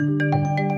[0.00, 0.77] Música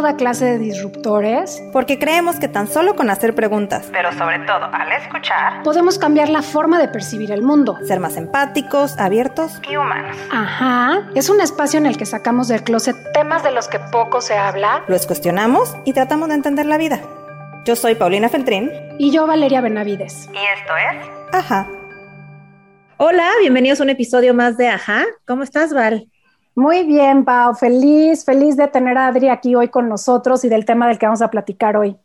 [0.00, 1.62] toda clase de disruptores.
[1.74, 6.30] Porque creemos que tan solo con hacer preguntas, pero sobre todo al escuchar, podemos cambiar
[6.30, 7.76] la forma de percibir el mundo.
[7.84, 10.16] Ser más empáticos, abiertos y humanos.
[10.32, 14.22] Ajá, es un espacio en el que sacamos del closet temas de los que poco
[14.22, 17.00] se habla, los cuestionamos y tratamos de entender la vida.
[17.66, 18.70] Yo soy Paulina Feltrín.
[18.98, 20.30] Y yo Valeria Benavides.
[20.32, 21.34] Y esto es...
[21.34, 21.68] Ajá.
[22.96, 25.04] Hola, bienvenidos a un episodio más de Ajá.
[25.26, 26.08] ¿Cómo estás, Val?
[26.54, 27.54] Muy bien, Pau.
[27.54, 31.06] Feliz, feliz de tener a Adri aquí hoy con nosotros y del tema del que
[31.06, 31.96] vamos a platicar hoy.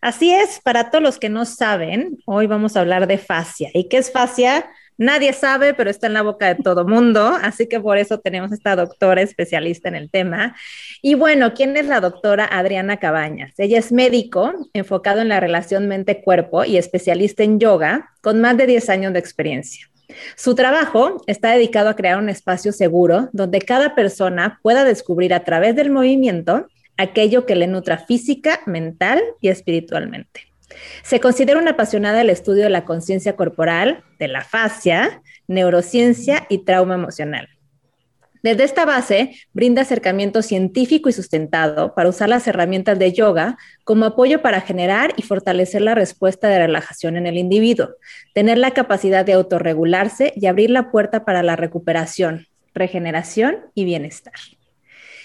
[0.00, 3.70] Así es, para todos los que no saben, hoy vamos a hablar de fascia.
[3.72, 4.66] ¿Y qué es fascia?
[4.98, 8.50] Nadie sabe, pero está en la boca de todo mundo, así que por eso tenemos
[8.52, 10.56] esta doctora especialista en el tema.
[11.02, 13.52] Y bueno, ¿quién es la doctora Adriana Cabañas?
[13.58, 18.66] Ella es médico enfocado en la relación mente-cuerpo y especialista en yoga con más de
[18.66, 19.86] 10 años de experiencia.
[20.36, 25.44] Su trabajo está dedicado a crear un espacio seguro donde cada persona pueda descubrir a
[25.44, 30.52] través del movimiento aquello que le nutra física, mental y espiritualmente.
[31.02, 36.64] Se considera una apasionada del estudio de la conciencia corporal, de la fascia, neurociencia y
[36.64, 37.48] trauma emocional.
[38.46, 44.04] Desde esta base, brinda acercamiento científico y sustentado para usar las herramientas de yoga como
[44.04, 47.88] apoyo para generar y fortalecer la respuesta de relajación en el individuo,
[48.34, 54.34] tener la capacidad de autorregularse y abrir la puerta para la recuperación, regeneración y bienestar.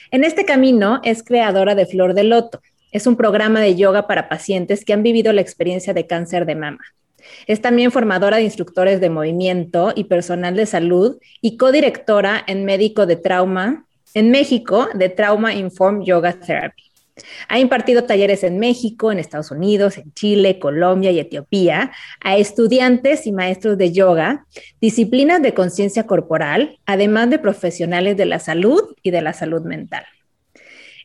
[0.09, 2.63] En este camino es creadora de Flor de Loto.
[2.91, 6.55] Es un programa de yoga para pacientes que han vivido la experiencia de cáncer de
[6.55, 6.81] mama.
[7.47, 13.05] Es también formadora de instructores de movimiento y personal de salud y codirectora en médico
[13.05, 16.83] de trauma en México de Trauma Informed Yoga Therapy.
[17.49, 21.91] Ha impartido talleres en México, en Estados Unidos, en Chile, Colombia y Etiopía
[22.21, 24.45] a estudiantes y maestros de yoga,
[24.79, 30.05] disciplinas de conciencia corporal, además de profesionales de la salud y de la salud mental.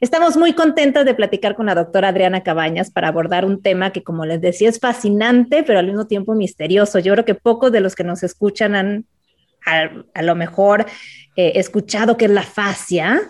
[0.01, 4.03] Estamos muy contentas de platicar con la doctora Adriana Cabañas para abordar un tema que,
[4.03, 6.99] como les decía, es fascinante, pero al mismo tiempo misterioso.
[6.99, 9.07] Yo creo que pocos de los que nos escuchan han
[9.67, 10.87] a, lo mejor
[11.37, 13.21] eh, escuchado qué es la fascia,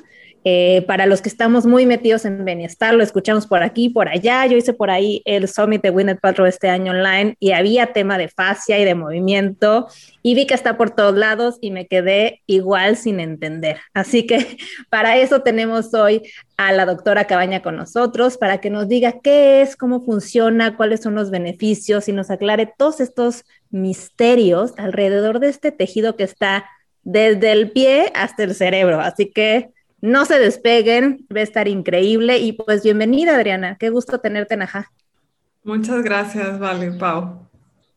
[0.48, 4.46] eh, para los que estamos muy metidos en bienestar, lo escuchamos por aquí, por allá.
[4.46, 8.16] Yo hice por ahí el Summit de Winnet Patrol este año online y había tema
[8.16, 9.88] de fascia y de movimiento
[10.22, 13.78] y vi que está por todos lados y me quedé igual sin entender.
[13.92, 14.56] Así que
[14.88, 16.22] para eso tenemos hoy
[16.56, 21.00] a la doctora Cabaña con nosotros para que nos diga qué es, cómo funciona, cuáles
[21.00, 26.66] son los beneficios y nos aclare todos estos misterios alrededor de este tejido que está
[27.02, 29.00] desde el pie hasta el cerebro.
[29.00, 32.38] Así que no se despeguen, va a estar increíble.
[32.38, 33.76] Y pues bienvenida, Adriana.
[33.78, 34.90] Qué gusto tenerte en Ajá.
[35.64, 37.40] Muchas gracias, Vale, Pau.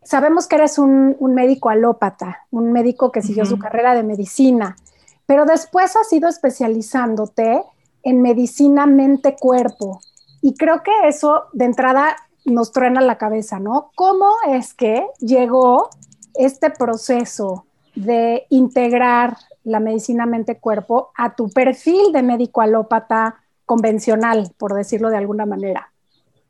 [0.02, 4.76] Sabemos que eres un, médico alópata, un médico que siguió su carrera de medicina,
[5.28, 7.62] pero después has ido especializándote
[8.02, 10.00] en medicina mente-cuerpo.
[10.42, 13.92] Y creo que eso de entrada nos truena la cabeza, ¿no?
[13.94, 15.90] ¿Cómo es que llegó
[16.34, 17.68] este proceso
[18.06, 25.18] de integrar la medicina mente-cuerpo a tu perfil de médico alópata convencional, por decirlo de
[25.18, 25.92] alguna manera?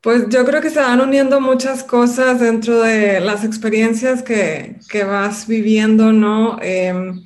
[0.00, 5.46] Pues yo creo que se van uniendo muchas cosas dentro de las experiencias que, vas
[5.46, 6.58] viviendo, ¿no?
[6.62, 7.22] Em,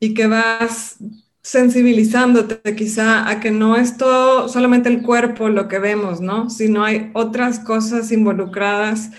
[0.00, 0.96] y que vas
[1.42, 6.50] sensibilizándote quizá a que no es todo solamente el cuerpo lo que vemos, ¿no?
[6.50, 9.10] Sino hay otras cosas involucradas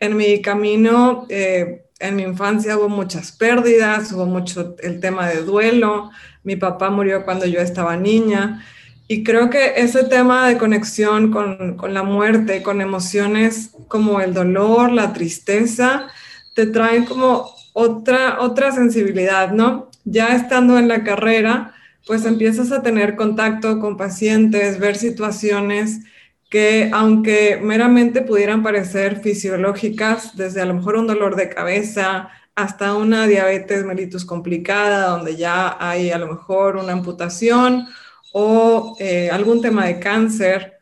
[0.00, 1.26] en mi camino.
[1.28, 6.10] Eh, en mi infancia hubo muchas pérdidas, hubo mucho el tema de duelo,
[6.44, 8.64] mi papá murió cuando yo estaba niña
[9.08, 14.34] y creo que ese tema de conexión con, con la muerte, con emociones como el
[14.34, 16.08] dolor, la tristeza,
[16.54, 19.90] te traen como otra, otra sensibilidad, ¿no?
[20.04, 21.74] Ya estando en la carrera,
[22.06, 26.00] pues empiezas a tener contacto con pacientes, ver situaciones
[26.48, 32.94] que aunque meramente pudieran parecer fisiológicas, desde a lo mejor un dolor de cabeza hasta
[32.94, 37.86] una diabetes mellitus complicada, donde ya hay a lo mejor una amputación
[38.32, 40.76] o eh, algún tema de cáncer,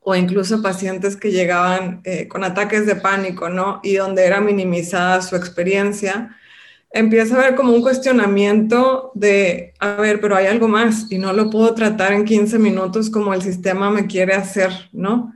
[0.00, 3.80] o incluso pacientes que llegaban eh, con ataques de pánico, ¿no?
[3.82, 6.34] Y donde era minimizada su experiencia.
[6.90, 11.32] Empieza a haber como un cuestionamiento de, a ver, pero hay algo más y no
[11.32, 15.34] lo puedo tratar en 15 minutos como el sistema me quiere hacer, ¿no?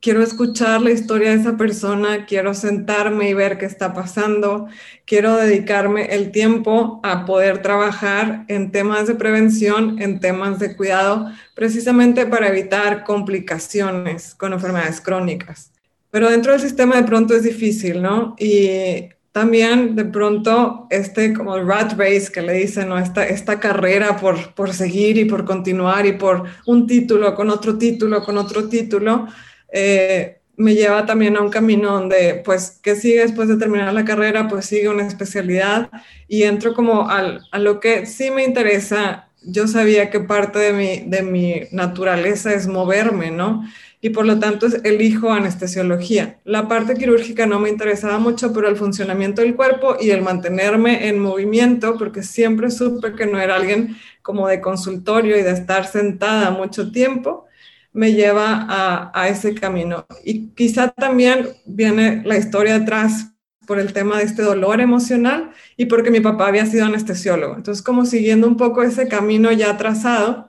[0.00, 4.68] Quiero escuchar la historia de esa persona, quiero sentarme y ver qué está pasando,
[5.04, 11.26] quiero dedicarme el tiempo a poder trabajar en temas de prevención, en temas de cuidado,
[11.56, 15.72] precisamente para evitar complicaciones con enfermedades crónicas.
[16.10, 18.36] Pero dentro del sistema de pronto es difícil, ¿no?
[18.38, 22.98] Y también de pronto este como rat race que le dicen, ¿no?
[22.98, 27.78] Esta, esta carrera por, por seguir y por continuar y por un título con otro
[27.78, 29.28] título, con otro título,
[29.72, 34.04] eh, me lleva también a un camino donde, pues, ¿qué sigue después de terminar la
[34.04, 34.48] carrera?
[34.48, 35.88] Pues sigue una especialidad
[36.26, 39.28] y entro como al, a lo que sí me interesa.
[39.44, 43.62] Yo sabía que parte de mi, de mi naturaleza es moverme, ¿no?
[44.00, 46.38] Y por lo tanto elijo anestesiología.
[46.44, 51.08] La parte quirúrgica no me interesaba mucho, pero el funcionamiento del cuerpo y el mantenerme
[51.08, 55.86] en movimiento, porque siempre supe que no era alguien como de consultorio y de estar
[55.86, 57.46] sentada mucho tiempo,
[57.92, 58.66] me lleva
[59.12, 60.06] a, ese camino.
[60.24, 63.32] Y quizá también viene la historia atrás
[63.66, 67.56] por el tema de este dolor emocional y porque mi papá había sido anestesiólogo.
[67.56, 70.47] Entonces, como siguiendo un poco ese camino ya trazado,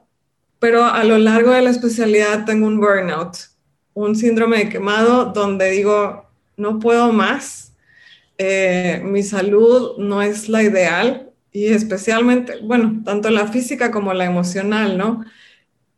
[0.60, 3.38] pero a lo largo de la especialidad tengo un burnout,
[3.94, 7.74] un síndrome de quemado donde digo, no puedo más,
[8.38, 14.26] eh, mi salud no es la ideal y especialmente, bueno, tanto la física como la
[14.26, 15.26] emocional, ¿no?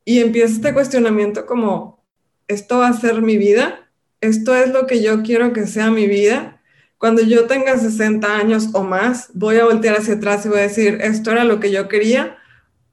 [0.06, 2.04] Y empieza este cuestionamiento como,
[2.48, 3.90] ¿esto va a ser mi vida?
[4.22, 6.62] ¿Esto es lo que yo quiero que sea mi vida?
[6.98, 10.64] Cuando yo tenga 60 años o más, voy a voltear hacia atrás y voy a
[10.64, 12.38] decir, ¿esto era lo que yo quería?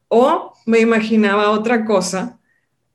[0.08, 2.38] O me imaginaba otra cosa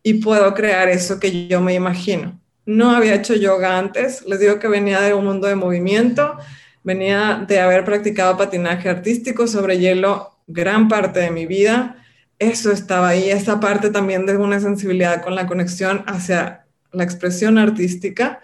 [0.04, 2.40] y puedo crear eso que yo me imagino.
[2.68, 6.38] No había hecho yoga antes, les digo que venía de un mundo de movimiento,
[6.84, 11.98] venía de haber practicado patinaje artístico sobre hielo gran parte de mi vida.
[12.38, 17.58] Eso estaba ahí, esa parte también de una sensibilidad con la conexión hacia la expresión
[17.58, 18.44] artística.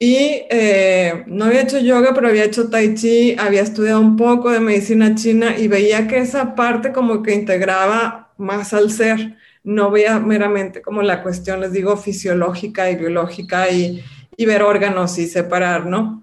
[0.00, 4.50] Y eh, no había hecho yoga, pero había hecho tai chi, había estudiado un poco
[4.50, 9.90] de medicina china y veía que esa parte como que integraba más al ser, no
[9.90, 14.02] veía meramente como la cuestión, les digo, fisiológica y biológica y,
[14.38, 16.22] ver órganos y separar, ¿no?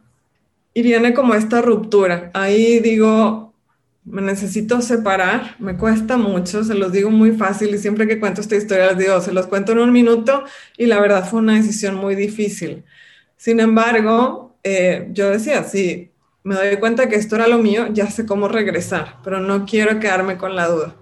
[0.74, 2.32] Y viene como esta ruptura.
[2.34, 3.54] Ahí digo,
[4.06, 8.42] me necesito separar, me cuesta mucho, se los digo muy fácil y siempre que cuento
[8.42, 10.44] esta historia les digo, se los cuento en un minuto
[10.78, 12.84] y la verdad fue una decisión muy difícil.
[13.36, 16.12] Sin embargo, eh, yo decía, sí,
[16.44, 20.00] me doy cuenta que esto era lo mío, ya sé cómo regresar, pero no quiero
[20.00, 20.96] quedarme con la duda.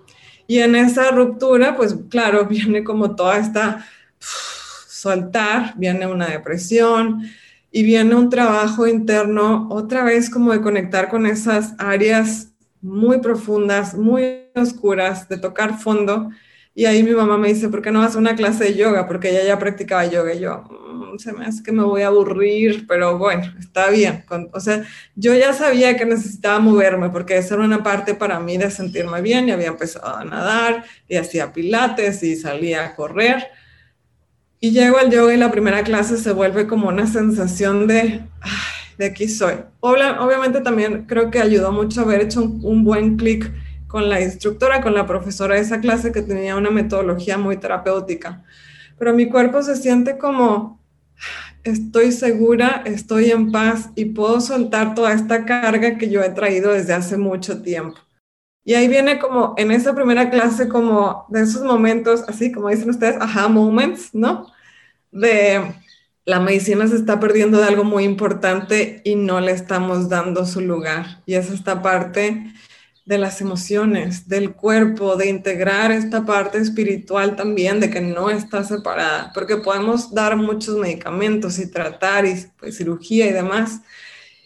[0.48, 3.86] Y en esa ruptura, pues claro, viene como toda esta
[4.20, 7.24] soltar, viene una depresión
[7.72, 13.96] y viene un trabajo interno otra vez como de conectar con esas áreas muy profundas,
[13.96, 16.30] muy oscuras, de tocar fondo.
[16.76, 19.08] Y ahí mi mamá me dice, ¿por qué no vas a una clase de yoga?
[19.08, 20.34] Porque ella ya practicaba yoga.
[20.34, 20.64] Y yo,
[21.20, 24.24] se me hace que me voy a aburrir, pero bueno, está bien.
[24.52, 24.84] o sea,
[25.16, 29.22] yo ya sabía que necesitaba moverme porque esa era una parte para mí de sentirme
[29.22, 33.48] bien y había empezado a nadar y hacía pilates y salía a correr.
[34.60, 38.22] Y llego al yoga y la primera clase se vuelve como una sensación de,
[38.98, 39.56] de aquí soy.
[39.82, 43.52] obviamente también creo que ayudó mucho haber hecho un, un buen clic
[43.94, 48.44] con la instructora, con la profesora de esa clase que tenía una metodología muy terapéutica.
[48.98, 50.82] Pero mi cuerpo se siente como
[51.64, 56.72] estoy segura, estoy en paz y puedo soltar toda esta carga que yo he traído
[56.72, 58.00] desde hace mucho tiempo.
[58.64, 62.90] Y ahí viene como en esa primera clase, como de esos momentos, así como dicen
[62.90, 64.48] ustedes, aha moments, ¿no?
[65.12, 65.72] De
[66.26, 70.62] la medicina se está perdiendo de algo muy importante y no le estamos dando su
[70.62, 71.22] lugar.
[71.28, 72.52] Y es esta parte
[73.06, 78.64] de las emociones, del cuerpo, de integrar esta parte espiritual también, de que no está
[78.64, 83.82] separada, porque podemos dar muchos medicamentos y tratar y pues, cirugía y demás,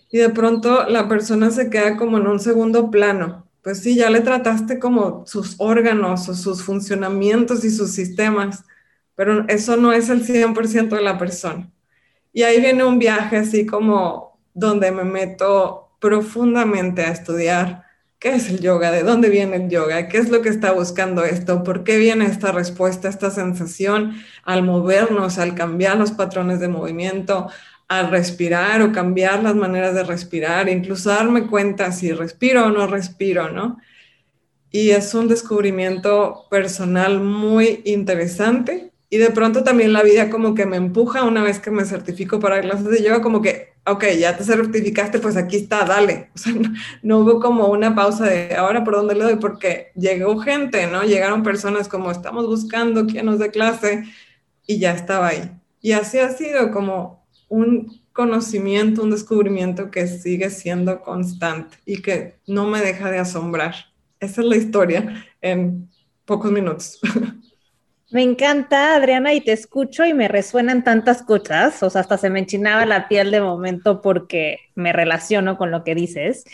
[0.10, 3.46] y de pronto la persona se queda como en un segundo plano.
[3.62, 8.64] Pues sí, ya le trataste como sus órganos o sus funcionamientos y sus sistemas,
[9.16, 11.70] pero eso no es el 100% de la persona.
[12.32, 17.87] Y ahí viene un viaje así como donde me meto profundamente a estudiar
[18.20, 18.90] ¿Qué es el yoga?
[18.92, 20.08] ¿De dónde viene el yoga?
[20.08, 21.64] ¿Qué es lo que está buscando esto?
[21.64, 27.48] ¿Por qué viene esta respuesta, esta sensación al movernos, al cambiar los patrones de movimiento,
[27.88, 32.88] al respirar o cambiar las maneras de respirar, incluso darme cuenta si respiro o no
[32.88, 33.78] respiro, ¿no?
[34.72, 40.66] Y es un descubrimiento personal muy interesante y de pronto también la vida como que
[40.66, 44.38] me empuja una vez que me certifico para clases de yoga, como que ok, ya
[44.38, 46.30] te certificaste, pues aquí está, dale.
[46.36, 46.54] O sea,
[47.02, 51.04] no, hubo como una pausa de ahora por dónde le doy, porque llegó gente, ¿no?
[51.04, 54.04] Llegaron personas como estamos buscando quién nos dé clase
[54.66, 55.52] y ya estaba ahí.
[55.82, 62.40] Y así ha sido como un conocimiento, un descubrimiento que sigue siendo constante y que
[62.48, 63.76] no me deja de asombrar.
[64.20, 65.90] Esa es la historia en
[66.26, 67.00] pocos minutos.
[68.10, 72.30] Me encanta, Adriana, y te escucho y me resuenan tantas cosas, o sea, hasta se
[72.30, 76.46] me enchinaba la piel de momento porque me relaciono con lo que dices.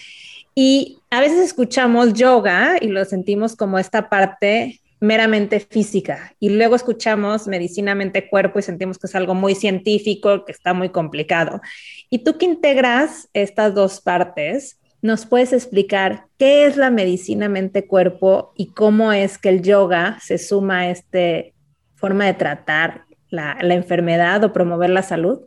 [0.55, 6.77] Y a veces escuchamos yoga y lo sentimos como esta parte meramente física y luego
[6.77, 11.61] escuchamos medicina mente cuerpo y sentimos que es algo muy científico, que está muy complicado.
[12.09, 18.51] Y tú que integras estas dos partes, ¿nos puedes explicar qué es la medicina mente-cuerpo
[18.57, 21.49] y cómo es que el yoga se suma a esta
[21.95, 25.39] forma de tratar la, enfermedad o promover la salud?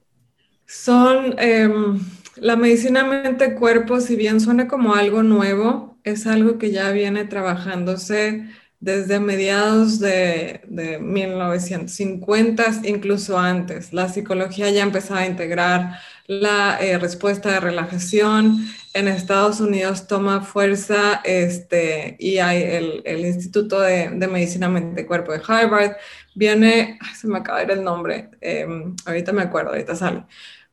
[0.64, 2.00] Son em,
[2.36, 8.46] la medicina mente-cuerpo, si bien suena como algo nuevo, es algo que ya viene trabajándose
[8.80, 13.92] desde mediados de, de 1950, incluso antes.
[13.92, 18.66] La psicología ya empezaba a integrar la eh, respuesta de relajación.
[18.94, 25.06] En Estados Unidos toma fuerza este, y hay el, el Instituto de, de, Medicina Mente
[25.06, 25.96] Cuerpo de Harvard.
[26.34, 30.24] Viene, se me acaba de ir el nombre, em, ahorita me acuerdo, ahorita sale.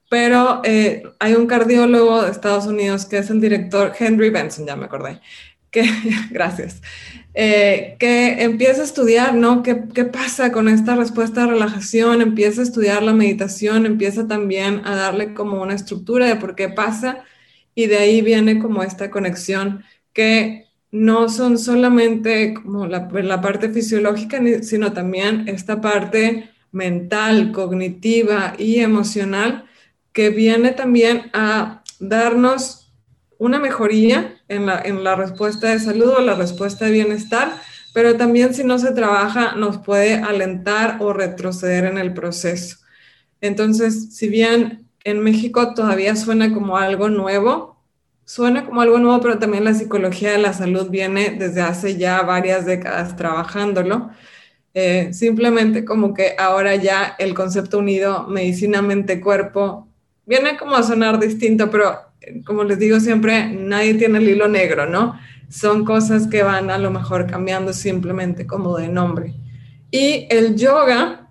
[0.09, 4.75] Pero eh, hay un cardiólogo de Estados Unidos que es el director Henry Benson, ya
[4.75, 5.19] me acordé,
[5.73, 5.83] que,
[6.31, 6.81] gracias,
[7.33, 9.63] eh, que empieza a estudiar, ¿no?
[9.63, 12.21] ¿Qué, ¿Qué, pasa con esta respuesta de relajación?
[12.21, 16.69] Empieza a estudiar la meditación, empieza también a darle como una estructura de por qué
[16.69, 17.25] pasa
[17.75, 23.69] y de ahí viene como esta conexión que no son solamente como la, la parte
[23.69, 29.65] fisiológica, sino también esta parte mental, cognitiva y emocional
[30.11, 32.82] que viene también a darnos
[33.39, 37.53] una mejoría en la, en la respuesta de salud o la respuesta de bienestar,
[37.93, 42.77] pero también si no se trabaja nos puede alentar o retroceder en el proceso.
[43.41, 47.73] Entonces, si bien en México todavía suena como algo nuevo,
[48.25, 52.21] suena como algo nuevo, pero también la psicología de la salud viene desde hace ya
[52.21, 54.11] varias décadas trabajándolo.
[54.73, 59.87] Eh, simplemente como que ahora ya el concepto unido medicina, mente, cuerpo
[60.25, 61.99] viene como a sonar distinto, pero
[62.45, 65.19] como les digo siempre, nadie tiene el hilo negro, ¿no?
[65.49, 69.33] Son cosas que van a lo mejor cambiando simplemente como de nombre.
[69.91, 71.29] Y el yoga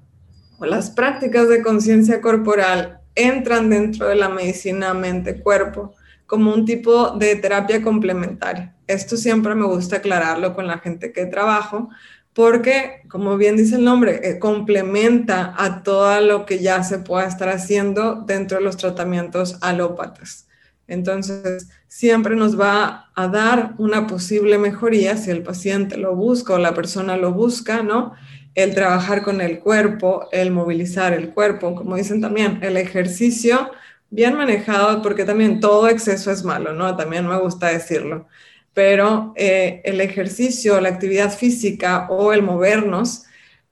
[0.59, 5.95] o las prácticas de conciencia corporal entran dentro de la medicina mente-cuerpo
[6.27, 8.75] como un tipo de terapia complementaria.
[8.87, 11.91] Esto siempre me gusta aclararlo con la gente que trabajo,
[12.33, 17.27] porque, como bien dice el nombre, eh, complementa a todo lo que ya se pueda
[17.27, 20.47] estar haciendo dentro de los tratamientos alópatas.
[20.93, 26.59] Entonces, siempre nos va a dar una posible mejoría si el paciente lo busca o
[26.59, 28.13] la persona lo busca, ¿no?
[28.55, 33.71] El trabajar con el cuerpo, el movilizar el cuerpo, como dicen también, el ejercicio
[34.11, 36.95] bien manejado, porque también todo exceso es malo, ¿no?
[36.95, 38.27] También me gusta decirlo.
[38.75, 43.25] Pero eh, el ejercicio, la actividad física o el movernos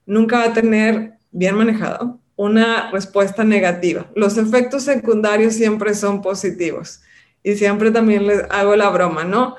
[0.07, 4.07] nunca va a tener bien manejado una respuesta negativa.
[4.15, 7.01] Los efectos secundarios siempre son positivos
[7.43, 9.55] y siempre también les hago la broma, ¿no?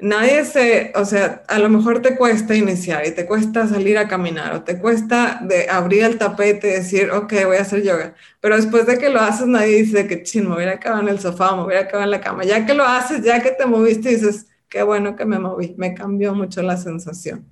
[0.00, 4.08] Nadie se, o sea, a lo mejor te cuesta iniciar y te cuesta salir a
[4.08, 5.40] caminar o te cuesta
[5.70, 8.14] abrir el tapete y decir, ok, voy a hacer yoga.
[8.40, 11.18] Pero después de que lo haces, nadie dice que, chin, me hubiera acabado en el
[11.18, 12.44] sofá, me hubiera acabado en la cama.
[12.44, 15.94] Ya que lo haces, ya que te moviste, dices, qué bueno que me moví, me
[15.94, 17.46] cambió mucho la sensación.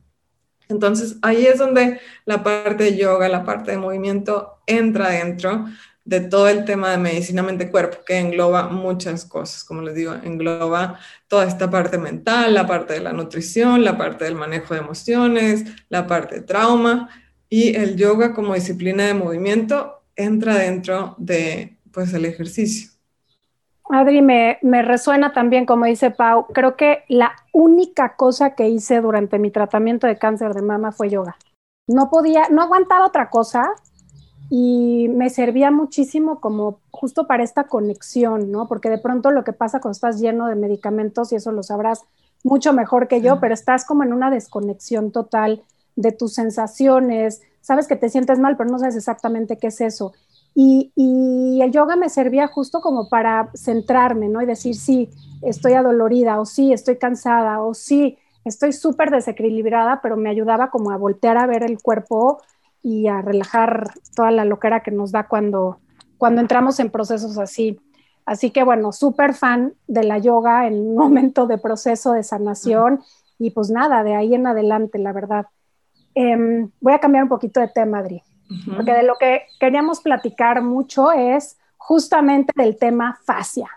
[0.69, 5.67] Entonces, ahí es donde la parte de yoga, la parte de movimiento entra dentro
[6.05, 10.99] de todo el tema de medicina mente-cuerpo, que engloba muchas cosas, como les digo, engloba
[11.29, 15.65] toda esta parte mental, la parte de la nutrición, la parte del manejo de emociones,
[15.89, 17.09] la parte de trauma
[17.49, 22.91] y el yoga como disciplina de movimiento entra dentro de pues el ejercicio.
[23.91, 29.01] Adri, me, me resuena también, como dice Pau, creo que la única cosa que hice
[29.01, 31.37] durante mi tratamiento de cáncer de mama fue yoga.
[31.87, 33.71] No podía, no aguantaba otra cosa,
[34.57, 38.69] y me servía muchísimo como justo para esta conexión, ¿no?
[38.69, 42.05] Porque de pronto lo que pasa cuando estás lleno de medicamentos, y eso lo sabrás
[42.45, 45.65] mucho mejor que yo, pero estás como en una desconexión total
[45.97, 50.13] de tus sensaciones, sabes que te sientes mal, pero no sabes exactamente qué es eso.
[50.55, 54.41] Y, y, el yoga me servía justo como para centrarme, ¿no?
[54.41, 55.11] Y decir, sí,
[55.43, 60.93] estoy adolorida, o sí, estoy cansada, o sí, estoy súper desequilibrada, pero me ayudaba como
[60.93, 62.41] a voltear a ver el cuerpo
[62.85, 65.79] y a relajar toda la loquera que nos da cuando,
[66.19, 67.81] cuando entramos en procesos así.
[68.27, 73.03] Así que bueno, súper fan de la yoga en un momento de proceso de sanación
[73.39, 75.47] y pues nada, de ahí en adelante, la verdad.
[76.15, 78.23] Em, voy a cambiar un poquito de tema, Adri,
[78.77, 83.69] porque de lo que queríamos platicar mucho es justamente del tema fascia.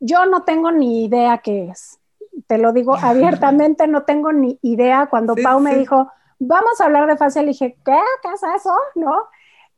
[0.00, 1.98] Yo no tengo ni idea qué es.
[2.46, 5.06] Te lo digo abiertamente, no tengo ni idea.
[5.06, 7.98] Cuando Pau me dijo, vamos a hablar de fascia, le dije, ¿qué?
[8.22, 8.74] ¿Qué es eso?
[8.94, 9.28] ¿No?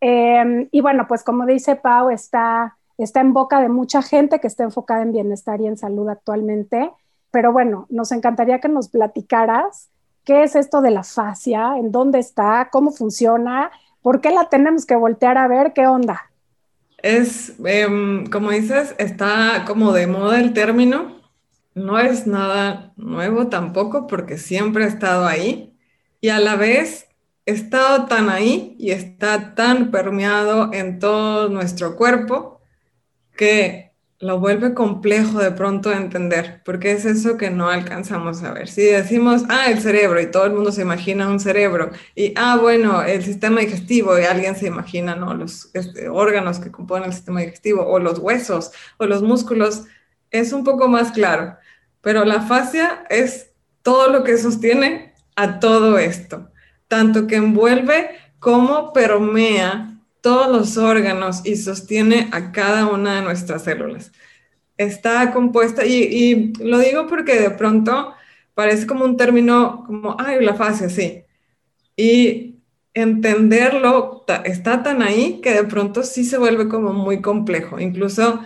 [0.01, 4.47] Em, y bueno, pues como dice Pau, está, está en boca de mucha gente que
[4.47, 6.91] está enfocada en bienestar y en salud actualmente.
[7.31, 9.91] Pero bueno, nos encantaría que nos platicaras
[10.25, 13.71] qué es esto de la fascia, en dónde está, cómo funciona,
[14.03, 16.31] por qué la tenemos que voltear a ver, qué onda.
[16.99, 21.17] Es, em, como dices, está como de moda el término.
[21.75, 25.76] No es nada nuevo tampoco porque siempre ha estado ahí
[26.21, 27.07] y a la vez
[27.47, 32.61] estado tan ahí y está tan permeado en todo nuestro cuerpo
[33.37, 33.87] que
[34.19, 38.69] lo vuelve complejo de pronto de entender, porque es eso que no alcanzamos a ver.
[38.69, 42.57] Si decimos, ah, el cerebro, y todo el mundo se imagina un cerebro, y ah,
[42.61, 45.35] bueno, el sistema digestivo, y alguien se imagina, ¿no?
[45.35, 49.85] Los este, órganos que componen el sistema digestivo, o los huesos, o los músculos,
[50.31, 51.57] es un poco más claro.
[52.01, 53.51] Pero la fascia es
[53.83, 56.51] todo lo que sostiene a todo esto,
[56.89, 63.63] tanto que envuelve como permea todos los órganos y sostiene a cada una de nuestras
[63.63, 64.11] células.
[64.77, 68.15] Está compuesta, y, lo digo porque de pronto
[68.55, 71.23] parece como un término como, ay, la fascia, sí.
[71.97, 72.57] Y
[72.93, 77.79] entenderlo está tan ahí que de pronto sí se vuelve como muy complejo.
[77.79, 78.41] Incluso,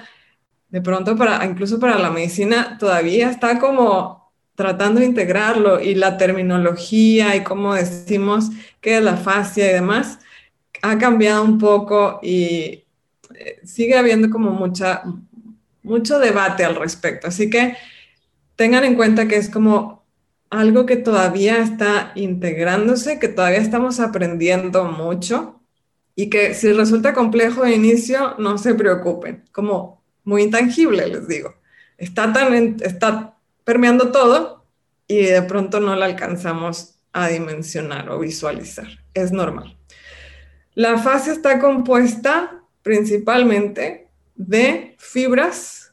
[0.69, 4.20] de pronto, para, incluso para la medicina todavía está como
[4.55, 10.19] tratando de integrarlo y la terminología y cómo decimos qué es la fascia y demás
[10.83, 12.85] ha cambiado un poco y
[13.35, 15.03] eh, sigue habiendo como mucha,
[15.83, 17.29] mucho debate al respecto.
[17.29, 17.77] Así que
[18.57, 20.05] tengan en cuenta que es como
[20.51, 25.61] algo que todavía está integrándose, que todavía estamos aprendiendo mucho
[26.17, 31.55] y que si resulta complejo de inicio, no se preocupen, como muy intangible, les digo.
[31.97, 33.37] Está, tan, está
[33.71, 34.65] permeando todo
[35.07, 38.89] y de pronto no la alcanzamos a dimensionar o visualizar.
[39.15, 39.77] Es normal.
[40.75, 45.93] La fascia está compuesta principalmente de fibras,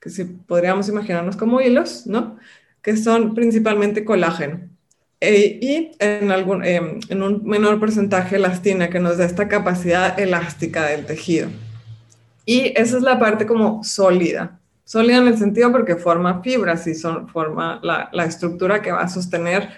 [0.00, 2.38] que si podríamos imaginarnos como hilos, ¿no?
[2.80, 4.60] Que son principalmente colágeno.
[5.20, 6.30] E, y en,
[6.64, 11.50] em, en un menor porcentaje elastina, que nos da esta capacidad elástica del tejido.
[12.46, 14.59] Y esa es la parte como sólida.
[14.90, 19.08] Sólida en el sentido porque forma fibras y son, forma la, estructura que va a
[19.08, 19.68] sostener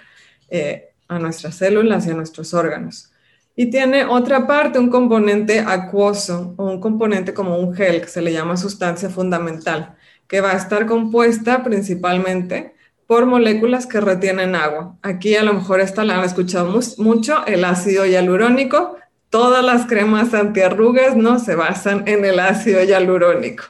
[0.49, 3.11] eh, a nuestras células y a nuestros órganos.
[3.55, 8.23] Y tiene otra parte, un componente acuoso o un componente como un gel que se
[8.23, 9.95] le llama sustancia fundamental,
[10.27, 12.73] que va a estar compuesta principalmente
[13.05, 14.97] por moléculas que retienen agua.
[15.03, 18.97] Aquí a lo mejor esta la han escuchado mucho, el ácido hialurónico.
[19.29, 23.65] Todas las cremas antiarrugas no se basan en el ácido hialurónico,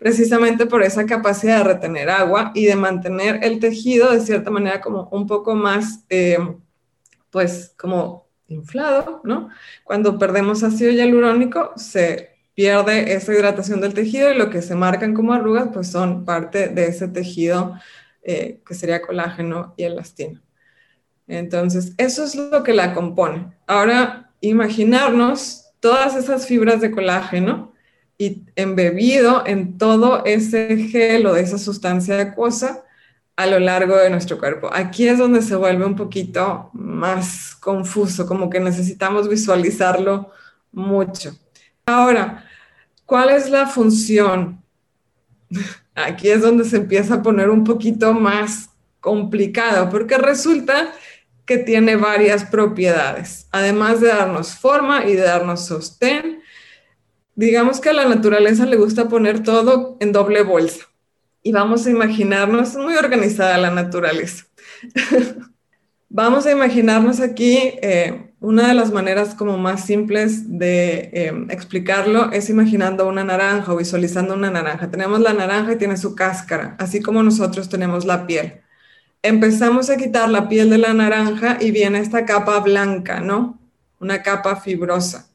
[0.00, 4.80] precisamente por esa capacidad de retener agua y de mantener el tejido de cierta manera
[4.80, 6.38] como un poco más, eh,
[7.28, 9.50] pues como inflado, ¿no?
[9.84, 15.12] Cuando perdemos ácido hialurónico, se pierde esa hidratación del tejido y lo que se marcan
[15.12, 17.74] como arrugas, pues son parte de ese tejido
[18.22, 20.42] eh, que sería colágeno y elastina.
[21.28, 23.52] Entonces, eso es lo que la compone.
[23.66, 27.69] Ahora, imaginarnos todas esas fibras de colágeno
[28.20, 32.84] y embebido en todo ese gel o de esa sustancia acuosa,
[33.34, 34.68] a lo largo de nuestro cuerpo.
[34.70, 40.32] Aquí es donde se vuelve un poquito más confuso, como que necesitamos visualizarlo
[40.70, 41.34] mucho.
[41.86, 42.44] Ahora,
[43.06, 44.62] ¿cuál es la función?
[45.94, 48.68] Aquí es donde se empieza a poner un poquito más
[49.00, 50.92] complicado, porque resulta
[51.46, 53.46] que tiene varias propiedades.
[53.50, 56.39] Además de darnos forma y de darnos sostén,
[57.40, 60.84] digamos que a la naturaleza le gusta poner todo en doble bolsa
[61.42, 64.44] y vamos a imaginarnos, muy organizada la naturaleza.
[66.10, 72.30] vamos a imaginarnos aquí, eh, una de las maneras como más simples de em, explicarlo
[72.30, 74.90] es imaginando una naranja o visualizando una naranja.
[74.90, 78.60] Tenemos la naranja y tiene su cáscara, así como nosotros tenemos la piel.
[79.22, 83.58] Empezamos a quitar la piel de la naranja y viene esta capa blanca, ¿no?
[83.98, 85.29] Una capa fibrosa.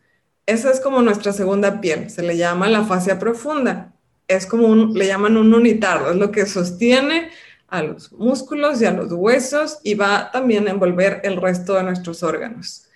[0.46, 3.96] Esa es como nuestra segunda piel, se le llama la fascia profunda
[4.28, 7.30] es como un, le llaman un unitardo, es lo que sostiene
[7.68, 11.84] a los músculos y a los huesos y va también a envolver el resto de
[11.84, 12.88] nuestros órganos.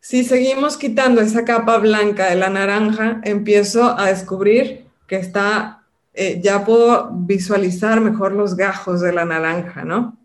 [0.00, 5.82] Si seguimos quitando esa capa blanca de la naranja, empiezo a descubrir que está
[6.14, 10.18] eh, ya puedo visualizar mejor los gajos de la naranja, ¿no?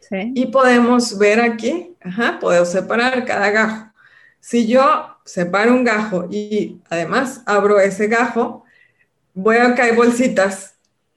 [0.00, 0.32] Sí.
[0.34, 3.92] Y podemos ver aquí, ajá, puedo separar cada gajo.
[4.40, 8.64] Si yo separo un gajo y además abro ese gajo,
[9.34, 10.74] voy a que hay bolsitas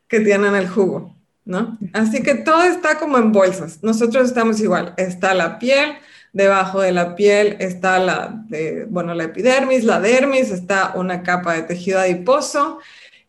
[0.10, 1.78] que tienen el jugo, ¿no?
[1.94, 3.80] Así que todo está como en bolsas.
[3.82, 4.94] Nosotros estamos igual.
[4.98, 5.94] Está la piel,
[6.34, 8.44] debajo de la piel está la,
[8.90, 12.80] bueno, la epidermis, la dermis, está una capa de tejido adiposo,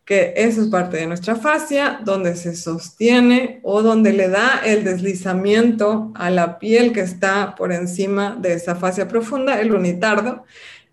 [0.05, 4.83] que eso es parte de nuestra fascia, donde se sostiene o donde le da el
[4.83, 10.43] deslizamiento a la piel que está por encima de esa fascia profunda, el unitardo.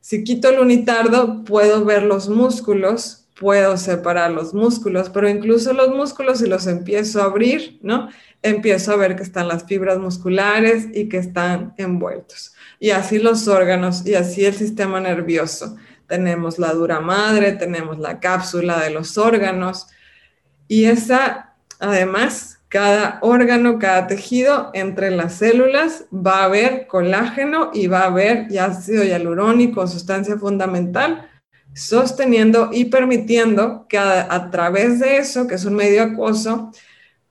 [0.01, 5.89] Si quito el unitardo, puedo ver los músculos puedo separar los músculos, pero incluso los
[5.89, 8.11] músculos si los empiezo a abrir, ¿no?
[8.43, 12.55] Empiezo a ver que están las fibras musculares y que están envueltos.
[12.79, 15.75] Y así los órganos y así el sistema nervioso.
[16.07, 19.87] Tenemos la dura madre, tenemos la cápsula de los órganos
[20.69, 27.89] y esa, además, cada órgano, cada tejido, entre las células va a haber colágeno y
[27.89, 31.29] va a haber ácido hialurónico, sustancia fundamental,
[31.75, 36.71] sosteniendo y permitiendo que a, través de eso, que es un medio acuoso,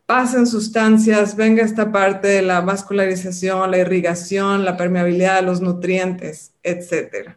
[0.05, 6.51] pasen sustancias, venga esta parte de la vascularización, la irrigación, la permeabilidad de los nutrientes,
[6.63, 7.29] etc.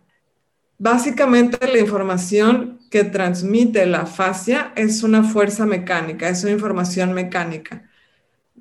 [0.76, 7.88] Básicamente la información que transmite la fascia es una fuerza mecánica, es una información mecánica.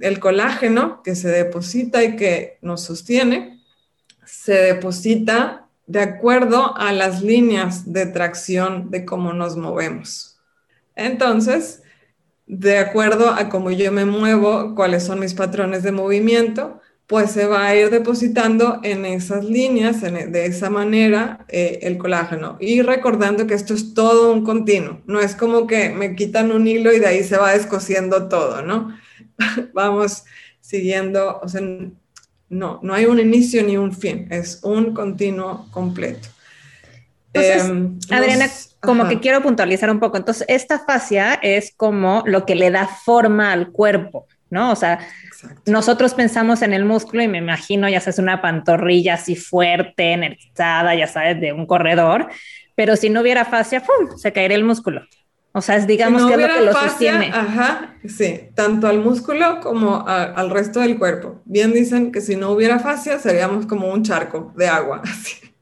[0.01, 3.61] El colágeno que se deposita y que nos sostiene,
[4.25, 10.39] se deposita de acuerdo a las líneas de tracción de cómo nos movemos.
[10.95, 11.83] Entonces,
[12.47, 17.45] de acuerdo a cómo yo me muevo, cuáles son mis patrones de movimiento, pues se
[17.45, 22.55] va a ir depositando en esas líneas, e, de esa manera, eh, el colágeno.
[22.61, 26.67] Y recordando que esto es todo un continuo, no es como que me quitan un
[26.67, 28.97] hilo y de ahí se va descosiendo todo, ¿no?
[29.73, 30.23] Vamos
[30.59, 31.61] siguiendo, o sea,
[32.49, 36.27] no, no hay un inicio ni un fin, es un continuo completo.
[37.33, 38.47] Em, Adriana,
[38.81, 40.17] como que quiero puntualizar un poco.
[40.17, 44.71] Entonces, esta fascia es como lo que le da forma al cuerpo, ¿no?
[44.71, 44.99] O sea,
[45.65, 50.93] nosotros pensamos en el músculo y me imagino, ya sabes, una pantorrilla así fuerte, energizada,
[50.95, 52.27] ya sabes, de un corredor,
[52.75, 54.17] pero si no hubiera fascia, ¡pum!
[54.17, 55.01] se caería el músculo.
[55.53, 57.29] O sea, es digamos que es lo que lo sostiene.
[57.33, 61.41] Ajá, sí, tanto al músculo como al resto del cuerpo.
[61.45, 65.53] Bien dicen que si no hubiera fascia seríamos como un charco de agua, así,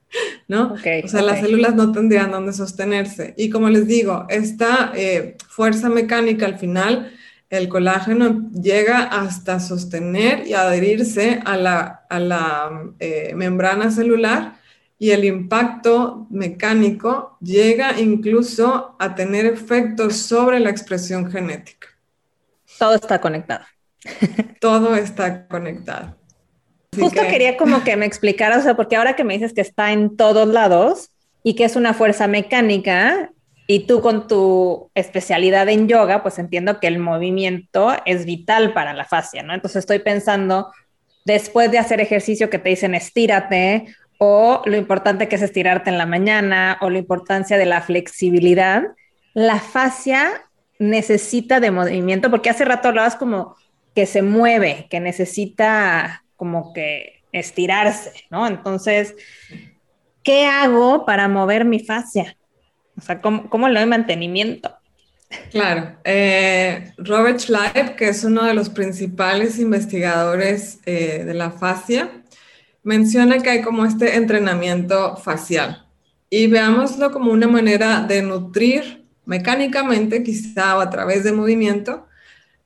[0.47, 0.73] ¿no?
[0.73, 3.33] o sea, las células no tendrían dónde sostenerse.
[3.35, 7.11] Y como les digo, esta eh, fuerza mecánica al final,
[7.49, 14.59] el colágeno llega hasta sostener y adherirse a la, a la eh, membrana celular
[14.99, 21.87] y el impacto mecánico llega incluso a tener efectos sobre la expresión genética.
[22.77, 23.65] Todo está conectado.
[24.59, 26.17] Todo está conectado.
[26.97, 29.93] Justo quería como que me explicaras, o sea, porque ahora que me dices que está
[29.93, 31.11] en todos lados
[31.43, 33.31] y que es una fuerza mecánica,
[33.71, 38.95] y tú con tu especialidad en yoga, pues entiendo que el movimiento es vital para
[38.95, 39.53] la fascia, ¿no?
[39.53, 40.73] Entonces estoy pensando,
[41.23, 45.97] después de hacer ejercicio que te dicen estírate o lo importante que es estirarte en
[45.97, 48.83] la mañana, o la importancia de la flexibilidad,
[49.33, 50.45] la fascia
[50.77, 53.55] necesita de movimiento, porque hace rato hablabas como
[53.95, 58.45] que se mueve, que necesita como que estirarse, ¿no?
[58.45, 59.15] Entonces,
[60.21, 62.35] ¿qué hago para mover mi fascia?
[62.97, 64.75] O sea, ¿cómo, le doy mantenimiento?
[65.51, 72.18] Claro, eh, Robert Schleib, que es uno de los principales investigadores eh, de la fascia,
[72.83, 75.85] menciona que hay como este entrenamiento facial
[76.29, 82.07] y veámoslo como una manera de nutrir mecánicamente, quizá o a través de movimiento,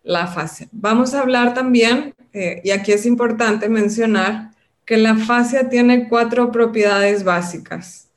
[0.03, 0.67] la fascia.
[0.71, 4.51] Vamos a hablar también, eh, y aquí es importante mencionar,
[4.85, 8.09] que la fascia tiene cuatro propiedades básicas,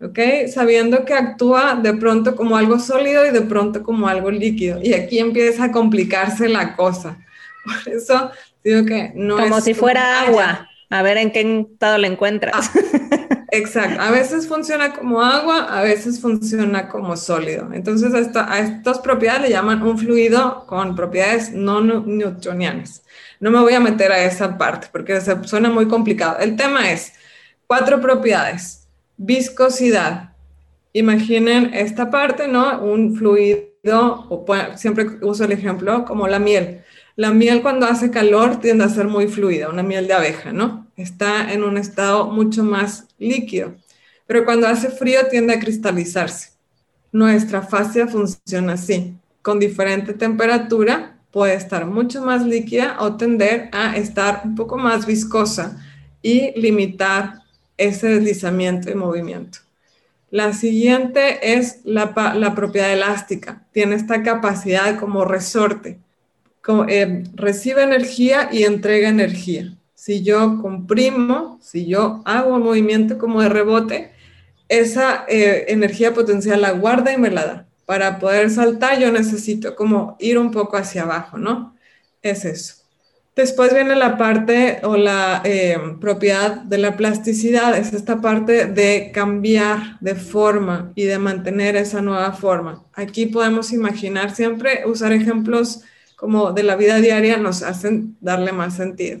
[0.00, 0.18] ¿ok?
[0.52, 4.80] Sabiendo que actúa de pronto como algo sólido y de pronto como algo líquido.
[4.82, 7.18] Y aquí empieza a complicarse la cosa.
[7.64, 8.30] Por eso
[8.64, 10.68] digo que no como si fuera agua.
[10.92, 11.40] A ver en qué
[11.72, 12.52] estado la encuentras.
[12.54, 13.98] Ah, exacto.
[13.98, 17.70] A veces funciona como agua, a veces funciona como sólido.
[17.72, 23.02] Entonces, a, estas propiedades le llaman un fluido con propiedades no newtonianas.
[23.40, 26.36] No me voy a meter a esa parte porque se suena muy complicado.
[26.40, 27.14] El tema es
[27.66, 28.86] cuatro propiedades.
[29.16, 30.34] Viscosidad.
[30.92, 32.82] Imaginen esta parte, ¿no?
[32.82, 34.44] Un fluido, o
[34.76, 36.82] siempre uso el ejemplo como la miel.
[37.16, 40.86] La miel cuando hace calor tiende a ser muy fluida, una miel de abeja, ¿no?
[40.96, 43.74] Está en un estado mucho más líquido,
[44.26, 46.50] pero cuando hace frío tiende a cristalizarse.
[47.12, 49.14] Nuestra fascia funciona así.
[49.42, 55.04] con diferente temperatura puede estar mucho más líquida o tender a estar un poco más
[55.04, 55.82] viscosa
[56.22, 57.42] y limitar
[57.76, 59.58] ese deslizamiento y movimiento.
[60.30, 62.14] La siguiente es la,
[62.54, 63.66] propiedad elástica.
[63.72, 65.98] Tiene esta capacidad como resorte.
[66.88, 69.76] Eh, recibe energía y entrega energía.
[69.94, 74.12] Si yo comprimo, si yo hago un movimiento como de rebote,
[74.68, 79.74] esa eh, energía potencial la guarda y me la da para poder saltar yo necesito
[79.76, 81.76] como ir un poco hacia abajo, ¿no?
[82.22, 82.74] Es eso.
[83.34, 89.10] Después viene la parte o la eh, propiedad de la plasticidad, es esta parte de
[89.12, 92.84] cambiar de forma y de mantener esa nueva forma.
[92.92, 95.82] Aquí podemos imaginar siempre, usar ejemplos
[96.22, 99.18] como de la vida diaria nos hacen darle más sentido.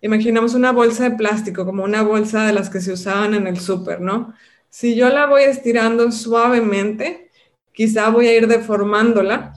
[0.00, 3.58] Imaginamos una bolsa de plástico, como una bolsa de las que se usaban en el
[3.58, 4.32] súper, ¿no?
[4.70, 7.32] Si yo la voy estirando suavemente,
[7.72, 9.54] quizá voy a ir deformándola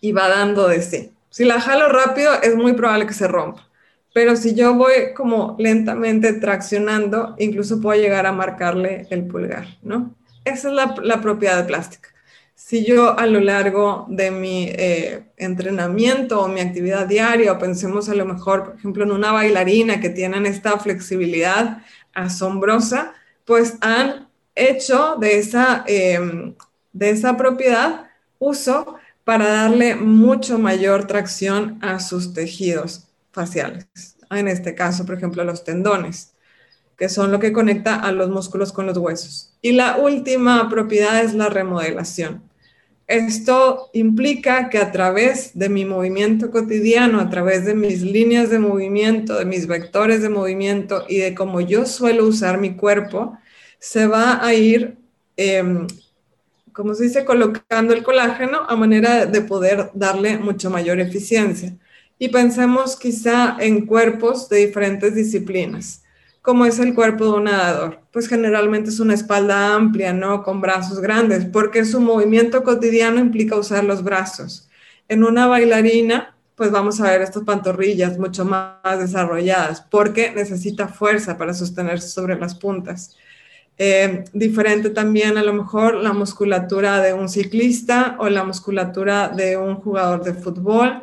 [0.00, 1.12] y va dando de sí.
[1.30, 3.68] Si la jalo rápido, es muy probable que se rompa.
[4.12, 10.16] Pero si yo voy como lentamente traccionando, incluso puedo llegar a marcarle el pulgar, ¿no?
[10.44, 12.08] Esa es la, propiedad de plástica.
[12.60, 18.08] Si yo a lo largo de mi eh, entrenamiento o mi actividad diaria, o pensemos
[18.08, 24.28] a lo mejor, por ejemplo, en una bailarina que tienen esta flexibilidad asombrosa, pues han
[24.56, 26.54] hecho de esa em,
[26.92, 33.86] de esa propiedad uso para darle mucho mayor tracción a sus tejidos faciales.
[34.30, 36.34] En este caso, por ejemplo, los tendones,
[36.96, 39.54] que son lo que conecta a los músculos con los huesos.
[39.62, 42.47] Y la última propiedad es la remodelación.
[43.08, 48.58] Esto implica que a través de mi movimiento cotidiano, a través de mis líneas de
[48.58, 53.36] movimiento, de mis vectores de movimiento y de cómo yo suelo usar mi cuerpo,
[53.80, 54.98] se va a ir
[55.36, 55.86] em,
[56.78, 61.76] como se dice, colocando el colágeno a manera de poder darle mucho mayor eficiencia.
[62.20, 66.04] Y pensemos quizá en cuerpos de diferentes disciplinas,
[66.48, 68.00] como es el cuerpo de un nadador.
[68.10, 70.42] Pues generalmente es una espalda amplia, ¿no?
[70.42, 74.66] Con brazos grandes, porque su movimiento cotidiano implica usar los brazos.
[75.08, 81.36] En una bailarina, pues vamos a ver estas pantorrillas mucho más desarrolladas, porque necesita fuerza
[81.36, 83.14] para sostenerse sobre las puntas.
[83.76, 89.58] Eh, diferente también a lo mejor la musculatura de un ciclista o la musculatura de
[89.58, 91.02] un jugador de fútbol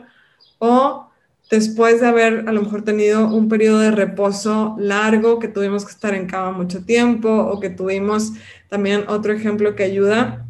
[0.57, 1.11] o
[1.49, 5.91] después de haber a lo mejor tenido un periodo de reposo largo, que tuvimos que
[5.91, 8.31] estar en cama mucho tiempo o que tuvimos
[8.69, 10.45] también otro ejemplo que ayuda,